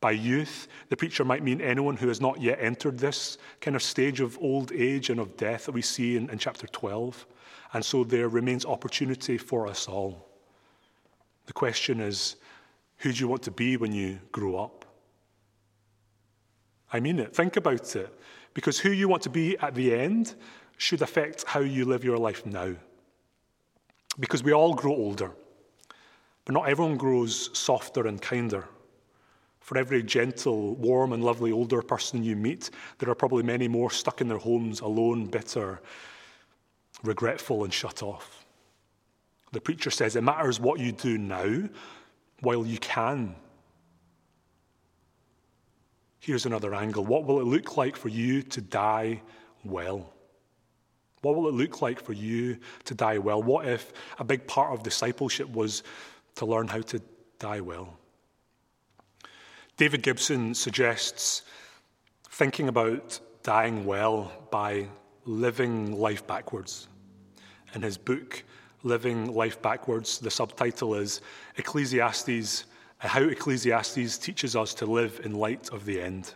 By 0.00 0.10
youth, 0.10 0.66
the 0.88 0.96
preacher 0.96 1.24
might 1.24 1.44
mean 1.44 1.60
anyone 1.60 1.96
who 1.96 2.08
has 2.08 2.20
not 2.20 2.40
yet 2.40 2.58
entered 2.60 2.98
this 2.98 3.38
kind 3.60 3.76
of 3.76 3.82
stage 3.82 4.18
of 4.18 4.36
old 4.40 4.72
age 4.72 5.08
and 5.08 5.20
of 5.20 5.36
death 5.36 5.66
that 5.66 5.72
we 5.72 5.82
see 5.82 6.16
in, 6.16 6.28
in 6.30 6.38
chapter 6.38 6.66
12. 6.66 7.26
And 7.74 7.84
so 7.84 8.02
there 8.02 8.28
remains 8.28 8.66
opportunity 8.66 9.38
for 9.38 9.68
us 9.68 9.86
all. 9.86 10.26
The 11.46 11.52
question 11.52 12.00
is 12.00 12.34
who 12.98 13.12
do 13.12 13.18
you 13.18 13.28
want 13.28 13.42
to 13.42 13.50
be 13.50 13.76
when 13.76 13.92
you 13.92 14.20
grow 14.32 14.56
up? 14.56 14.84
I 16.92 17.00
mean 17.00 17.18
it. 17.18 17.34
Think 17.34 17.56
about 17.56 17.94
it. 17.96 18.18
Because 18.54 18.78
who 18.78 18.90
you 18.90 19.08
want 19.08 19.22
to 19.24 19.30
be 19.30 19.58
at 19.58 19.74
the 19.74 19.94
end 19.94 20.34
should 20.78 21.02
affect 21.02 21.44
how 21.44 21.60
you 21.60 21.84
live 21.84 22.04
your 22.04 22.18
life 22.18 22.46
now. 22.46 22.74
Because 24.18 24.42
we 24.42 24.52
all 24.52 24.74
grow 24.74 24.94
older, 24.94 25.30
but 26.44 26.54
not 26.54 26.68
everyone 26.68 26.96
grows 26.96 27.50
softer 27.58 28.06
and 28.06 28.20
kinder. 28.20 28.66
For 29.60 29.76
every 29.76 30.02
gentle, 30.02 30.76
warm, 30.76 31.12
and 31.12 31.24
lovely 31.24 31.50
older 31.50 31.82
person 31.82 32.22
you 32.22 32.36
meet, 32.36 32.70
there 32.98 33.10
are 33.10 33.16
probably 33.16 33.42
many 33.42 33.68
more 33.68 33.90
stuck 33.90 34.20
in 34.20 34.28
their 34.28 34.38
homes, 34.38 34.80
alone, 34.80 35.26
bitter, 35.26 35.82
regretful, 37.02 37.64
and 37.64 37.74
shut 37.74 38.02
off. 38.02 38.46
The 39.52 39.60
preacher 39.60 39.90
says 39.90 40.16
it 40.16 40.22
matters 40.22 40.60
what 40.60 40.78
you 40.78 40.92
do 40.92 41.18
now 41.18 41.68
while 42.40 42.66
you 42.66 42.78
can 42.78 43.34
Here's 46.26 46.44
another 46.44 46.74
angle. 46.74 47.04
What 47.04 47.24
will 47.24 47.38
it 47.38 47.44
look 47.44 47.76
like 47.76 47.96
for 47.96 48.08
you 48.08 48.42
to 48.42 48.60
die 48.60 49.22
well? 49.64 50.12
What 51.22 51.36
will 51.36 51.46
it 51.46 51.54
look 51.54 51.82
like 51.82 52.00
for 52.00 52.14
you 52.14 52.58
to 52.86 52.96
die 52.96 53.18
well? 53.18 53.40
What 53.40 53.68
if 53.68 53.92
a 54.18 54.24
big 54.24 54.44
part 54.48 54.72
of 54.72 54.82
discipleship 54.82 55.48
was 55.48 55.84
to 56.34 56.44
learn 56.44 56.66
how 56.66 56.80
to 56.80 57.00
die 57.38 57.60
well? 57.60 57.96
David 59.76 60.02
Gibson 60.02 60.52
suggests 60.52 61.42
thinking 62.28 62.66
about 62.66 63.20
dying 63.44 63.86
well 63.86 64.32
by 64.50 64.88
living 65.26 65.96
life 65.96 66.26
backwards. 66.26 66.88
In 67.72 67.82
his 67.82 67.96
book, 67.96 68.42
Living 68.82 69.32
Life 69.32 69.60
Backwards, 69.62 70.18
the 70.18 70.30
subtitle 70.30 70.94
is 70.94 71.20
Ecclesiastes 71.56 72.64
how 72.98 73.22
Ecclesiastes 73.22 74.18
teaches 74.18 74.56
us 74.56 74.72
to 74.74 74.86
live 74.86 75.20
in 75.24 75.34
light 75.34 75.68
of 75.70 75.84
the 75.84 76.00
end. 76.00 76.32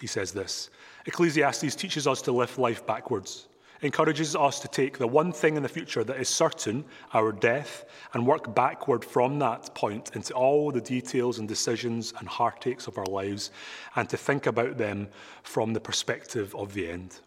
He 0.00 0.06
says 0.06 0.32
this 0.32 0.70
Ecclesiastes 1.06 1.76
teaches 1.76 2.06
us 2.06 2.20
to 2.22 2.32
live 2.32 2.58
life 2.58 2.84
backwards, 2.86 3.48
encourages 3.82 4.34
us 4.34 4.58
to 4.60 4.68
take 4.68 4.98
the 4.98 5.06
one 5.06 5.32
thing 5.32 5.56
in 5.56 5.62
the 5.62 5.68
future 5.68 6.02
that 6.02 6.20
is 6.20 6.28
certain, 6.28 6.84
our 7.12 7.30
death, 7.30 7.84
and 8.12 8.26
work 8.26 8.54
backward 8.54 9.04
from 9.04 9.38
that 9.38 9.72
point 9.74 10.10
into 10.14 10.34
all 10.34 10.72
the 10.72 10.80
details 10.80 11.38
and 11.38 11.48
decisions 11.48 12.12
and 12.18 12.28
heartaches 12.28 12.88
of 12.88 12.98
our 12.98 13.06
lives, 13.06 13.50
and 13.94 14.08
to 14.08 14.16
think 14.16 14.46
about 14.46 14.76
them 14.76 15.08
from 15.42 15.72
the 15.72 15.80
perspective 15.80 16.54
of 16.56 16.74
the 16.74 16.90
end. 16.90 17.20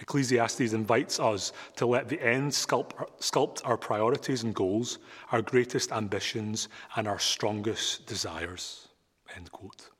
Ecclesiastes 0.00 0.72
invites 0.72 1.20
us 1.20 1.52
to 1.76 1.86
let 1.86 2.08
the 2.08 2.20
end 2.22 2.50
sculpt, 2.52 3.60
our 3.64 3.76
priorities 3.76 4.42
and 4.42 4.54
goals, 4.54 4.98
our 5.30 5.42
greatest 5.42 5.92
ambitions, 5.92 6.68
and 6.96 7.06
our 7.06 7.18
strongest 7.18 8.06
desires. 8.06 8.88
End 9.36 9.52
quote. 9.52 9.90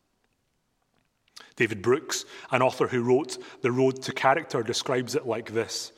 David 1.57 1.83
Brooks, 1.83 2.25
an 2.51 2.63
author 2.63 2.89
who 2.89 3.03
wrote 3.03 3.37
The 3.61 3.71
Road 3.71 4.03
to 4.03 4.13
Character, 4.13 4.63
describes 4.63 5.15
it 5.15 5.27
like 5.27 5.53
this 5.53 5.93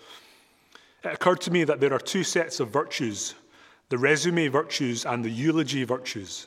It 1.05 1.13
occurred 1.13 1.41
to 1.43 1.53
me 1.53 1.63
that 1.65 1.79
there 1.79 1.93
are 1.93 2.01
two 2.01 2.25
sets 2.25 2.59
of 2.59 2.71
virtues 2.71 3.35
the 3.89 3.99
resume 3.99 4.49
virtues 4.49 5.05
and 5.05 5.23
the 5.23 5.31
eulogy 5.31 5.85
virtues. 5.85 6.47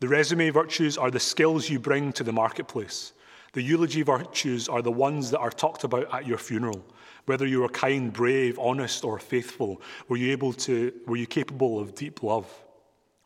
The 0.00 0.08
resume 0.08 0.50
virtues 0.50 0.98
are 0.98 1.10
the 1.10 1.20
skills 1.20 1.70
you 1.70 1.78
bring 1.78 2.12
to 2.14 2.24
the 2.24 2.32
marketplace. 2.32 3.12
The 3.52 3.62
eulogy 3.62 4.02
virtues 4.02 4.68
are 4.68 4.82
the 4.82 4.92
ones 4.92 5.30
that 5.30 5.40
are 5.40 5.50
talked 5.50 5.84
about 5.84 6.12
at 6.14 6.26
your 6.26 6.38
funeral. 6.38 6.84
Whether 7.26 7.46
you 7.46 7.60
were 7.60 7.68
kind, 7.68 8.12
brave, 8.12 8.58
honest, 8.58 9.04
or 9.04 9.18
faithful, 9.18 9.82
were 10.08 10.16
you 10.16 10.30
able 10.30 10.52
to, 10.52 10.92
were 11.06 11.16
you 11.16 11.26
capable 11.26 11.80
of 11.80 11.94
deep 11.94 12.22
love? 12.22 12.48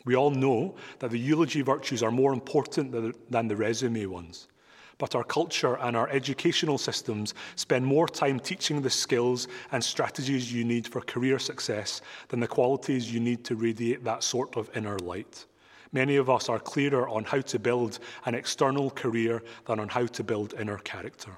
We 0.05 0.17
all 0.17 0.31
know 0.31 0.77
that 0.99 1.11
the 1.11 1.19
eulogy 1.19 1.63
virtues 1.63 2.03
are 2.03 2.11
more 2.11 2.33
important 2.33 2.93
than 3.31 3.49
the 3.49 3.57
resume 3.57 4.07
ones. 4.07 4.49
But 4.97 5.15
our 5.15 5.25
culture 5.25 5.77
and 5.81 5.97
our 5.97 6.09
educational 6.09 6.79
systems 6.79 7.35
spend 7.57 7.85
more 7.85 8.07
time 8.07 8.39
teaching 8.39 8.81
the 8.81 8.91
skills 8.91 9.49
and 9.73 9.83
strategies 9.83 10.53
you 10.53 10.65
need 10.65 10.87
for 10.87 11.01
career 11.01 11.39
success 11.39 12.01
than 12.29 12.41
the 12.41 12.47
qualities 12.47 13.13
you 13.13 13.21
need 13.21 13.45
to 13.45 13.57
radiate 13.57 14.05
that 14.05 14.23
sort 14.23 14.57
of 14.57 14.71
inner 14.77 14.99
light. 15.01 15.47
Many 15.95 16.17
of 16.17 16.29
us 16.29 16.49
are 16.49 16.59
clearer 16.59 17.09
on 17.09 17.23
how 17.23 17.41
to 17.41 17.59
build 17.59 18.01
an 18.27 18.35
external 18.35 18.91
career 18.91 19.43
than 19.67 19.79
on 19.79 19.89
how 19.89 20.07
to 20.07 20.25
build 20.25 20.53
inner 20.59 20.79
character. 20.79 21.31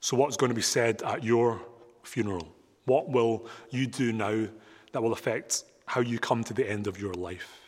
So, 0.00 0.16
what's 0.16 0.36
going 0.36 0.50
to 0.50 0.54
be 0.54 0.62
said 0.62 1.00
at 1.02 1.22
your 1.22 1.62
funeral? 2.02 2.48
What 2.86 3.08
will 3.08 3.46
you 3.70 3.86
do 3.86 4.12
now 4.12 4.48
that 4.92 5.00
will 5.00 5.12
affect 5.12 5.62
how 5.86 6.00
you 6.00 6.18
come 6.18 6.42
to 6.42 6.54
the 6.54 6.68
end 6.68 6.88
of 6.88 7.00
your 7.00 7.14
life? 7.14 7.60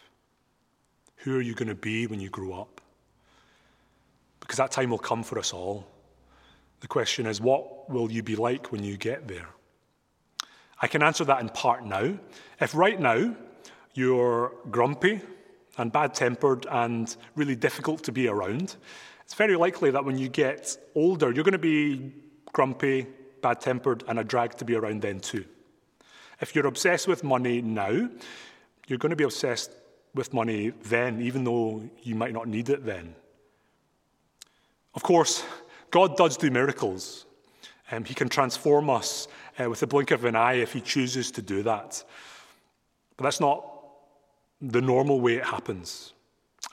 Who 1.18 1.36
are 1.36 1.42
you 1.42 1.54
going 1.54 1.68
to 1.68 1.74
be 1.76 2.08
when 2.08 2.18
you 2.18 2.28
grow 2.28 2.52
up? 2.52 2.80
Because 4.40 4.56
that 4.56 4.72
time 4.72 4.90
will 4.90 4.98
come 4.98 5.22
for 5.22 5.38
us 5.38 5.52
all. 5.52 5.86
The 6.80 6.88
question 6.88 7.26
is, 7.26 7.40
what 7.40 7.88
will 7.88 8.10
you 8.10 8.24
be 8.24 8.34
like 8.34 8.72
when 8.72 8.82
you 8.82 8.96
get 8.96 9.28
there? 9.28 9.48
I 10.82 10.88
can 10.88 11.02
answer 11.02 11.24
that 11.26 11.40
in 11.40 11.50
part 11.50 11.84
now. 11.84 12.18
If 12.60 12.74
right 12.74 12.98
now 12.98 13.36
you're 13.94 14.52
grumpy 14.70 15.20
and 15.78 15.92
bad 15.92 16.14
tempered 16.14 16.66
and 16.70 17.16
really 17.36 17.56
difficult 17.56 18.02
to 18.04 18.12
be 18.12 18.28
around, 18.28 18.76
it's 19.22 19.34
very 19.34 19.56
likely 19.56 19.90
that 19.90 20.04
when 20.04 20.18
you 20.18 20.28
get 20.28 20.76
older, 20.94 21.32
you're 21.32 21.44
going 21.44 21.52
to 21.52 21.58
be 21.58 22.12
grumpy, 22.52 23.06
bad 23.42 23.60
tempered, 23.60 24.04
and 24.08 24.18
a 24.18 24.24
drag 24.24 24.56
to 24.56 24.64
be 24.64 24.74
around 24.74 25.02
then 25.02 25.20
too. 25.20 25.44
If 26.40 26.54
you're 26.54 26.66
obsessed 26.66 27.06
with 27.06 27.22
money 27.22 27.62
now, 27.62 28.08
you're 28.86 28.98
going 28.98 29.10
to 29.10 29.16
be 29.16 29.24
obsessed 29.24 29.72
with 30.14 30.34
money 30.34 30.70
then, 30.84 31.20
even 31.22 31.44
though 31.44 31.88
you 32.02 32.14
might 32.14 32.32
not 32.32 32.48
need 32.48 32.68
it 32.68 32.84
then. 32.84 33.14
Of 34.94 35.02
course, 35.02 35.44
God 35.90 36.16
does 36.16 36.36
do 36.36 36.50
miracles. 36.50 37.26
Um, 37.92 38.04
he 38.04 38.14
can 38.14 38.28
transform 38.28 38.90
us 38.90 39.28
uh, 39.58 39.68
with 39.68 39.80
the 39.80 39.86
blink 39.86 40.10
of 40.10 40.24
an 40.24 40.36
eye 40.36 40.54
if 40.54 40.72
He 40.72 40.80
chooses 40.80 41.30
to 41.32 41.42
do 41.42 41.62
that. 41.62 42.02
But 43.16 43.24
that's 43.24 43.40
not 43.40 43.69
the 44.60 44.80
normal 44.80 45.20
way 45.20 45.36
it 45.36 45.44
happens. 45.44 46.12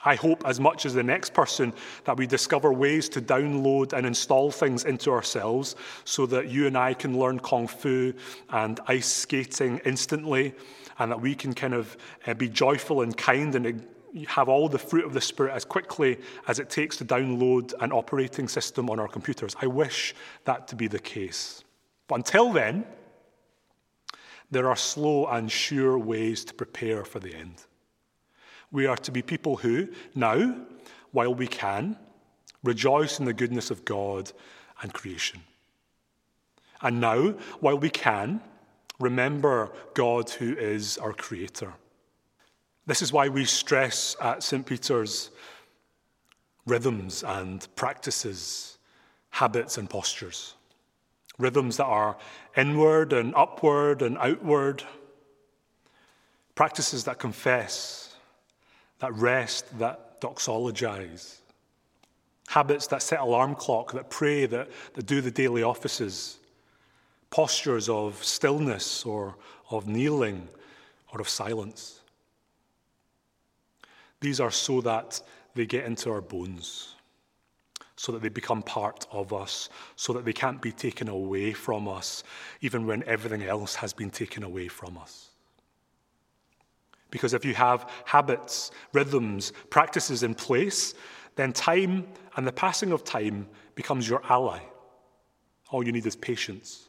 I 0.04 0.14
hope, 0.14 0.46
as 0.46 0.60
much 0.60 0.86
as 0.86 0.94
the 0.94 1.02
next 1.02 1.34
person, 1.34 1.72
that 2.04 2.16
we 2.16 2.26
discover 2.26 2.72
ways 2.72 3.08
to 3.10 3.20
download 3.20 3.94
and 3.94 4.06
install 4.06 4.50
things 4.50 4.84
into 4.84 5.10
ourselves 5.10 5.76
so 6.04 6.26
that 6.26 6.48
you 6.48 6.66
and 6.66 6.76
I 6.76 6.94
can 6.94 7.18
learn 7.18 7.40
Kung 7.40 7.66
Fu 7.66 8.12
and 8.50 8.78
ice 8.86 9.06
skating 9.06 9.80
instantly, 9.84 10.54
and 10.98 11.10
that 11.10 11.20
we 11.20 11.34
can 11.34 11.52
kind 11.54 11.74
of 11.74 11.96
uh, 12.26 12.34
be 12.34 12.48
joyful 12.48 13.02
and 13.02 13.16
kind 13.16 13.54
and 13.54 13.86
have 14.26 14.48
all 14.48 14.68
the 14.68 14.78
fruit 14.78 15.04
of 15.04 15.14
the 15.14 15.20
Spirit 15.20 15.54
as 15.54 15.64
quickly 15.64 16.18
as 16.46 16.58
it 16.58 16.70
takes 16.70 16.96
to 16.98 17.04
download 17.04 17.74
an 17.80 17.92
operating 17.92 18.48
system 18.48 18.90
on 18.90 18.98
our 18.98 19.08
computers. 19.08 19.56
I 19.60 19.66
wish 19.66 20.14
that 20.44 20.68
to 20.68 20.76
be 20.76 20.86
the 20.86 20.98
case. 20.98 21.64
But 22.08 22.16
until 22.16 22.52
then, 22.52 22.84
there 24.50 24.68
are 24.68 24.76
slow 24.76 25.26
and 25.26 25.50
sure 25.50 25.98
ways 25.98 26.44
to 26.46 26.54
prepare 26.54 27.04
for 27.04 27.20
the 27.20 27.34
end. 27.34 27.64
We 28.70 28.86
are 28.86 28.96
to 28.98 29.12
be 29.12 29.22
people 29.22 29.56
who, 29.56 29.88
now, 30.14 30.56
while 31.12 31.34
we 31.34 31.46
can, 31.46 31.96
rejoice 32.62 33.18
in 33.18 33.24
the 33.24 33.32
goodness 33.32 33.70
of 33.70 33.84
God 33.84 34.32
and 34.82 34.92
creation. 34.92 35.40
And 36.80 37.00
now, 37.00 37.30
while 37.60 37.78
we 37.78 37.90
can, 37.90 38.40
remember 39.00 39.70
God 39.94 40.30
who 40.30 40.54
is 40.56 40.98
our 40.98 41.12
Creator. 41.12 41.72
This 42.86 43.02
is 43.02 43.12
why 43.12 43.28
we 43.28 43.44
stress 43.44 44.16
at 44.20 44.42
St. 44.42 44.64
Peter's 44.64 45.30
rhythms 46.66 47.22
and 47.24 47.66
practices, 47.76 48.78
habits 49.30 49.78
and 49.78 49.88
postures. 49.88 50.54
Rhythms 51.38 51.76
that 51.76 51.84
are 51.84 52.16
inward 52.56 53.12
and 53.12 53.34
upward 53.34 54.02
and 54.02 54.18
outward. 54.18 54.82
Practices 56.54 57.04
that 57.04 57.18
confess, 57.18 58.07
that 59.00 59.14
rest, 59.14 59.78
that 59.78 60.20
doxologize. 60.20 61.38
Habits 62.48 62.86
that 62.88 63.02
set 63.02 63.20
alarm 63.20 63.54
clock, 63.54 63.92
that 63.92 64.10
pray, 64.10 64.46
that, 64.46 64.68
that 64.94 65.06
do 65.06 65.20
the 65.20 65.30
daily 65.30 65.62
offices. 65.62 66.38
Postures 67.30 67.88
of 67.88 68.22
stillness 68.24 69.04
or 69.04 69.36
of 69.70 69.86
kneeling 69.86 70.48
or 71.12 71.20
of 71.20 71.28
silence. 71.28 72.00
These 74.20 74.40
are 74.40 74.50
so 74.50 74.80
that 74.80 75.20
they 75.54 75.66
get 75.66 75.84
into 75.84 76.10
our 76.10 76.20
bones, 76.20 76.94
so 77.96 78.12
that 78.12 78.22
they 78.22 78.28
become 78.28 78.62
part 78.62 79.06
of 79.12 79.32
us, 79.32 79.68
so 79.96 80.12
that 80.12 80.24
they 80.24 80.32
can't 80.32 80.60
be 80.60 80.72
taken 80.72 81.08
away 81.08 81.52
from 81.52 81.86
us, 81.86 82.24
even 82.60 82.86
when 82.86 83.02
everything 83.04 83.42
else 83.42 83.74
has 83.76 83.92
been 83.92 84.10
taken 84.10 84.42
away 84.42 84.68
from 84.68 84.96
us. 84.98 85.30
Because 87.10 87.34
if 87.34 87.44
you 87.44 87.54
have 87.54 87.90
habits, 88.04 88.70
rhythms, 88.92 89.52
practices 89.70 90.22
in 90.22 90.34
place, 90.34 90.94
then 91.36 91.52
time 91.52 92.06
and 92.36 92.46
the 92.46 92.52
passing 92.52 92.92
of 92.92 93.04
time 93.04 93.48
becomes 93.74 94.08
your 94.08 94.22
ally. 94.28 94.60
All 95.70 95.84
you 95.84 95.92
need 95.92 96.06
is 96.06 96.16
patience. 96.16 96.88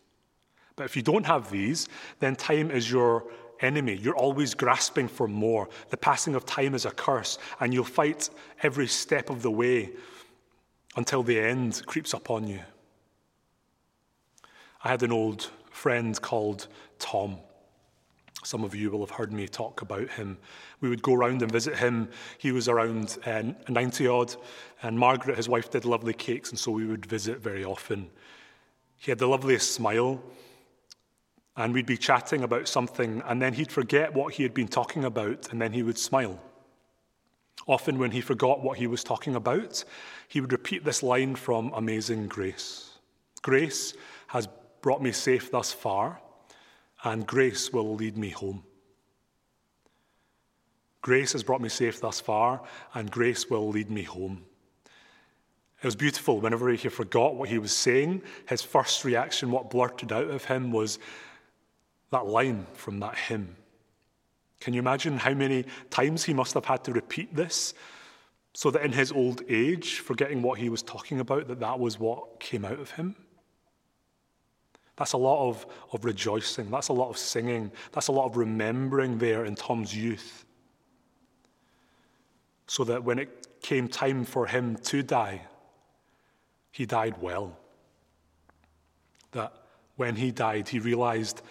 But 0.75 0.86
if 0.86 0.95
you 0.95 1.01
don't 1.01 1.25
have 1.25 1.51
these, 1.51 1.88
then 2.19 2.36
time 2.36 2.71
is 2.71 2.89
your 2.89 3.25
enemy. 3.62 3.95
You're 3.95 4.15
always 4.15 4.53
grasping 4.53 5.08
for 5.08 5.27
more. 5.27 5.67
The 5.89 5.97
passing 5.97 6.36
of 6.36 6.45
time 6.45 6.73
is 6.73 6.86
a 6.86 6.91
curse, 6.91 7.38
and 7.60 7.73
you'll 7.73 7.84
fight 7.84 8.29
every 8.63 8.88
step 8.88 9.29
of 9.29 9.41
the 9.41 9.51
way 9.51 9.91
until 10.95 11.23
the 11.23 11.39
end 11.39 11.82
creeps 11.86 12.13
upon 12.13 12.47
you. 12.47 12.62
I 14.84 14.89
had 14.89 15.03
an 15.03 15.12
old 15.12 15.51
friend 15.69 16.19
called 16.21 16.67
Tom. 16.97 17.38
Some 18.43 18.63
of 18.63 18.73
you 18.73 18.89
will 18.89 19.02
have 19.02 19.12
heard 19.12 19.34
me 19.34 19.47
talk 19.47 19.82
about 19.82 20.10
him. 20.10 20.38
We 20.80 20.89
would 20.89 21.02
go 21.02 21.13
around 21.13 21.41
and 21.41 21.52
visit 21.52 21.78
him. 21.78 22.10
He 22.38 22.52
was 22.52 22.69
around 22.69 23.17
uh, 23.25 23.43
90 23.67 24.08
odd, 24.08 24.36
and 24.82 24.97
Margaret, 24.97 25.38
his 25.38 25.49
wife, 25.49 25.69
did 25.69 25.86
lovely 25.86 26.13
cakes, 26.13 26.49
and 26.49 26.58
so 26.58 26.71
we 26.71 26.86
would 26.86 27.06
visit 27.06 27.39
very 27.39 27.65
often. 27.65 28.10
He 28.97 29.12
had 29.12 29.19
the 29.19 29.28
loveliest 29.28 29.73
smile 29.73 30.21
and 31.60 31.73
we'd 31.73 31.86
be 31.86 31.97
chatting 31.97 32.43
about 32.43 32.69
something, 32.69 33.21
and 33.25 33.41
then 33.41 33.52
he'd 33.52 33.71
forget 33.71 34.13
what 34.13 34.34
he 34.34 34.43
had 34.43 34.54
been 34.54 34.67
talking 34.67 35.04
about, 35.04 35.52
and 35.52 35.62
then 35.62 35.73
he 35.73 35.84
would 35.84 35.97
smile. 35.97 36.39
Often, 37.67 37.99
when 37.99 38.12
he 38.12 38.21
forgot 38.21 38.63
what 38.63 38.78
he 38.78 38.88
was 38.88 39.04
talking 39.04 39.36
about, 39.36 39.84
he 40.30 40.39
would 40.39 40.54
repeat 40.54 40.86
this 40.86 41.04
line 41.04 41.36
from 41.36 41.71
Amazing 41.75 42.28
Grace 42.28 42.86
Grace 43.41 43.93
has 44.28 44.47
brought 44.82 45.02
me 45.02 45.12
safe 45.12 45.52
thus 45.52 45.73
far, 45.73 46.21
and 47.03 47.25
grace 47.25 47.71
will 47.71 47.95
lead 47.95 48.17
me 48.17 48.29
home. 48.29 48.63
Grace 51.01 51.31
has 51.31 51.43
brought 51.43 51.62
me 51.62 51.69
safe 51.69 52.01
thus 52.01 52.19
far, 52.19 52.62
and 52.93 53.09
grace 53.09 53.49
will 53.49 53.69
lead 53.69 53.89
me 53.89 54.03
home. 54.03 54.43
It 55.81 55.85
was 55.85 55.95
beautiful. 55.95 56.41
Whenever 56.41 56.69
he 56.69 56.89
forgot 56.89 57.35
what 57.35 57.47
he 57.47 57.57
was 57.57 57.73
saying, 57.73 58.21
his 58.49 58.62
first 58.62 59.05
reaction, 59.05 59.49
what 59.49 59.69
blurted 59.69 60.12
out 60.12 60.29
of 60.29 60.43
him, 60.43 60.71
was, 60.71 60.99
that 62.12 62.27
line 62.27 62.65
from 62.73 62.99
that 62.99 63.17
hymn. 63.17 63.55
Can 64.59 64.73
you 64.73 64.79
imagine 64.79 65.17
how 65.17 65.33
many 65.33 65.65
times 65.89 66.23
he 66.23 66.33
must 66.33 66.53
have 66.53 66.65
had 66.65 66.83
to 66.83 66.91
repeat 66.91 67.33
this 67.33 67.73
so 68.53 68.71
that 68.71 68.83
in 68.83 68.91
his 68.91 69.12
old 69.12 69.41
age, 69.47 69.99
forgetting 69.99 70.41
what 70.41 70.59
he 70.59 70.67
was 70.67 70.83
talking 70.83 71.21
about, 71.21 71.47
that 71.47 71.62
that 71.62 71.79
was 71.79 71.97
what 71.97 72.41
came 72.41 72.65
out 72.65 72.79
of 72.79 72.91
him? 72.91 73.15
That's 74.99 75.13
a 75.13 75.17
lot 75.17 75.47
of, 75.47 75.65
of 75.93 76.03
rejoicing. 76.03 76.69
That's 76.69 76.89
a 76.89 76.93
lot 76.93 77.09
of 77.09 77.17
singing. 77.17 77.71
That's 77.93 78.09
a 78.09 78.12
lot 78.12 78.25
of 78.25 78.35
remembering 78.35 79.17
there 79.17 79.45
in 79.45 79.55
Tom's 79.55 79.95
youth. 79.95 80.45
So 82.67 82.83
that 82.83 83.05
when 83.05 83.17
it 83.17 83.47
came 83.62 83.88
time 83.88 84.25
for 84.25 84.45
him 84.45 84.75
to 84.75 85.01
die, 85.01 85.41
he 86.71 86.85
died 86.85 87.15
well. 87.21 87.57
That 89.31 89.53
when 89.95 90.17
he 90.17 90.31
died, 90.31 90.67
he 90.67 90.79
realized 90.79 91.43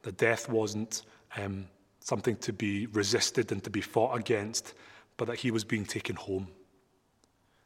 that 0.00 0.16
death 0.16 0.48
wasn't 0.48 1.02
um, 1.36 1.66
something 2.00 2.36
to 2.36 2.52
be 2.52 2.86
resisted 2.86 3.52
and 3.52 3.62
to 3.62 3.68
be 3.68 3.82
fought 3.82 4.18
against, 4.18 4.72
but 5.18 5.26
that 5.26 5.36
he 5.36 5.50
was 5.50 5.64
being 5.64 5.84
taken 5.84 6.16
home. 6.16 6.48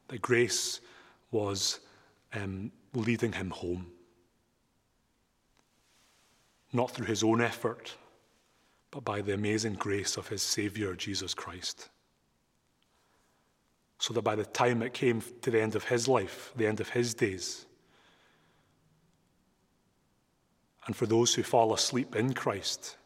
That 0.09 0.21
grace 0.21 0.81
was 1.31 1.79
um, 2.33 2.73
leading 2.93 3.31
him 3.31 3.49
home. 3.49 3.87
Not 6.73 6.91
through 6.91 7.07
his 7.07 7.23
own 7.23 7.41
effort, 7.41 7.95
but 8.91 9.03
by 9.03 9.21
the 9.21 9.33
amazing 9.33 9.73
grace 9.73 10.17
of 10.17 10.27
his 10.27 10.41
Savior, 10.41 10.95
Jesus 10.95 11.33
Christ. 11.33 11.89
So 13.99 14.13
that 14.13 14.23
by 14.23 14.35
the 14.35 14.45
time 14.45 14.81
it 14.81 14.93
came 14.93 15.21
to 15.41 15.51
the 15.51 15.61
end 15.61 15.75
of 15.75 15.85
his 15.85 16.07
life, 16.07 16.51
the 16.55 16.67
end 16.67 16.79
of 16.79 16.89
his 16.89 17.13
days, 17.13 17.65
and 20.87 20.95
for 20.95 21.05
those 21.05 21.35
who 21.35 21.43
fall 21.43 21.73
asleep 21.73 22.15
in 22.15 22.33
Christ, 22.33 22.97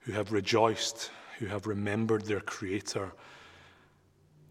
who 0.00 0.12
have 0.12 0.32
rejoiced, 0.32 1.10
who 1.38 1.46
have 1.46 1.66
remembered 1.66 2.24
their 2.24 2.40
Creator, 2.40 3.12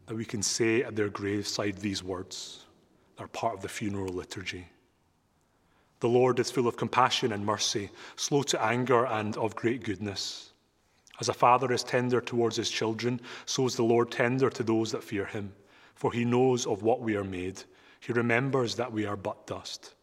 that 0.08 0.16
we 0.16 0.26
can 0.26 0.42
say 0.42 0.84
at 0.84 0.96
their 0.96 1.10
graveside 1.10 1.78
these 1.78 2.04
words. 2.04 2.66
They're 3.18 3.28
part 3.28 3.56
of 3.56 3.62
the 3.62 3.70
funeral 3.70 4.14
liturgy. 4.14 4.68
The 6.00 6.10
Lord 6.10 6.40
is 6.40 6.52
full 6.52 6.68
of 6.68 6.78
compassion 6.78 7.32
and 7.32 7.46
mercy, 7.46 7.90
slow 8.16 8.44
to 8.44 8.62
anger 8.62 9.06
and 9.06 9.36
of 9.38 9.56
great 9.56 9.84
goodness. 9.84 10.52
As 11.20 11.30
a 11.30 11.34
father 11.34 11.72
is 11.72 11.84
tender 11.84 12.20
towards 12.20 12.58
his 12.58 12.70
children, 12.70 13.22
so 13.46 13.66
is 13.66 13.76
the 13.76 13.84
Lord 13.84 14.12
tender 14.12 14.50
to 14.50 14.64
those 14.64 14.92
that 14.92 15.04
fear 15.04 15.26
him. 15.26 15.54
For 15.96 16.12
he 16.12 16.26
knows 16.26 16.68
of 16.68 16.84
what 16.84 17.00
we 17.00 17.16
are 17.16 17.24
made. 17.24 17.64
He 18.02 18.12
remembers 18.12 18.76
that 18.76 18.92
we 18.92 19.06
are 19.06 19.16
but 19.16 19.48
dust. 19.48 19.94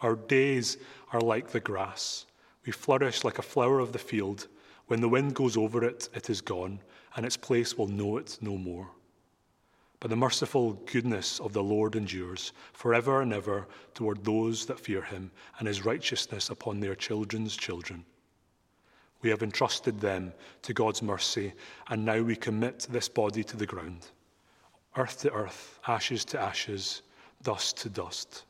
Our 0.00 0.16
days 0.16 0.78
are 1.12 1.20
like 1.20 1.48
the 1.48 1.60
grass. 1.60 2.26
We 2.66 2.72
flourish 2.72 3.22
like 3.24 3.38
a 3.38 3.42
flower 3.42 3.78
of 3.78 3.92
the 3.92 3.98
field. 3.98 4.48
When 4.88 5.00
the 5.00 5.08
wind 5.08 5.34
goes 5.34 5.56
over 5.56 5.84
it, 5.84 6.08
it 6.14 6.28
is 6.28 6.40
gone, 6.40 6.80
and 7.14 7.24
its 7.24 7.36
place 7.36 7.78
will 7.78 7.88
know 7.88 8.16
it 8.16 8.38
no 8.40 8.56
more. 8.56 8.90
But 10.00 10.10
the 10.10 10.16
merciful 10.16 10.74
goodness 10.90 11.40
of 11.40 11.52
the 11.52 11.62
Lord 11.62 11.96
endures 11.96 12.52
forever 12.72 13.20
and 13.20 13.32
ever 13.32 13.66
toward 13.94 14.24
those 14.24 14.66
that 14.66 14.78
fear 14.78 15.02
him, 15.02 15.30
and 15.58 15.66
his 15.66 15.84
righteousness 15.84 16.50
upon 16.50 16.80
their 16.80 16.94
children's 16.94 17.56
children. 17.56 18.04
We 19.22 19.30
have 19.30 19.42
entrusted 19.42 20.00
them 20.00 20.32
to 20.62 20.72
God's 20.72 21.02
mercy, 21.02 21.52
and 21.88 22.04
now 22.04 22.20
we 22.20 22.36
commit 22.36 22.86
this 22.90 23.08
body 23.08 23.42
to 23.44 23.56
the 23.56 23.66
ground 23.66 24.06
earth 24.96 25.20
to 25.20 25.32
earth, 25.32 25.78
ashes 25.86 26.24
to 26.24 26.40
ashes, 26.40 27.02
dust 27.42 27.76
to 27.78 27.88
dust 27.88 28.44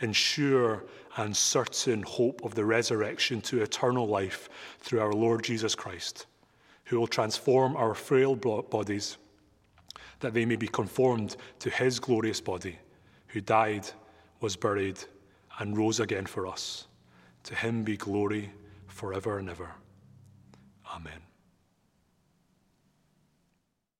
in 0.00 0.12
sure 0.12 0.84
and 1.16 1.36
certain 1.36 2.02
hope 2.02 2.44
of 2.44 2.54
the 2.54 2.64
resurrection 2.64 3.40
to 3.40 3.62
eternal 3.62 4.06
life 4.06 4.48
through 4.78 5.00
our 5.00 5.12
Lord 5.12 5.42
Jesus 5.42 5.74
Christ, 5.74 6.26
who 6.84 6.98
will 6.98 7.06
transform 7.06 7.76
our 7.76 7.94
frail 7.94 8.36
bodies 8.36 9.16
that 10.20 10.34
they 10.34 10.44
may 10.44 10.56
be 10.56 10.68
conformed 10.68 11.36
to 11.60 11.70
his 11.70 12.00
glorious 12.00 12.40
body, 12.40 12.78
who 13.28 13.40
died, 13.40 13.88
was 14.40 14.56
buried, 14.56 14.98
and 15.58 15.76
rose 15.76 16.00
again 16.00 16.26
for 16.26 16.46
us. 16.46 16.86
To 17.44 17.54
him 17.54 17.84
be 17.84 17.96
glory 17.96 18.52
forever 18.86 19.38
and 19.38 19.48
ever. 19.48 19.70
Amen. 20.94 21.27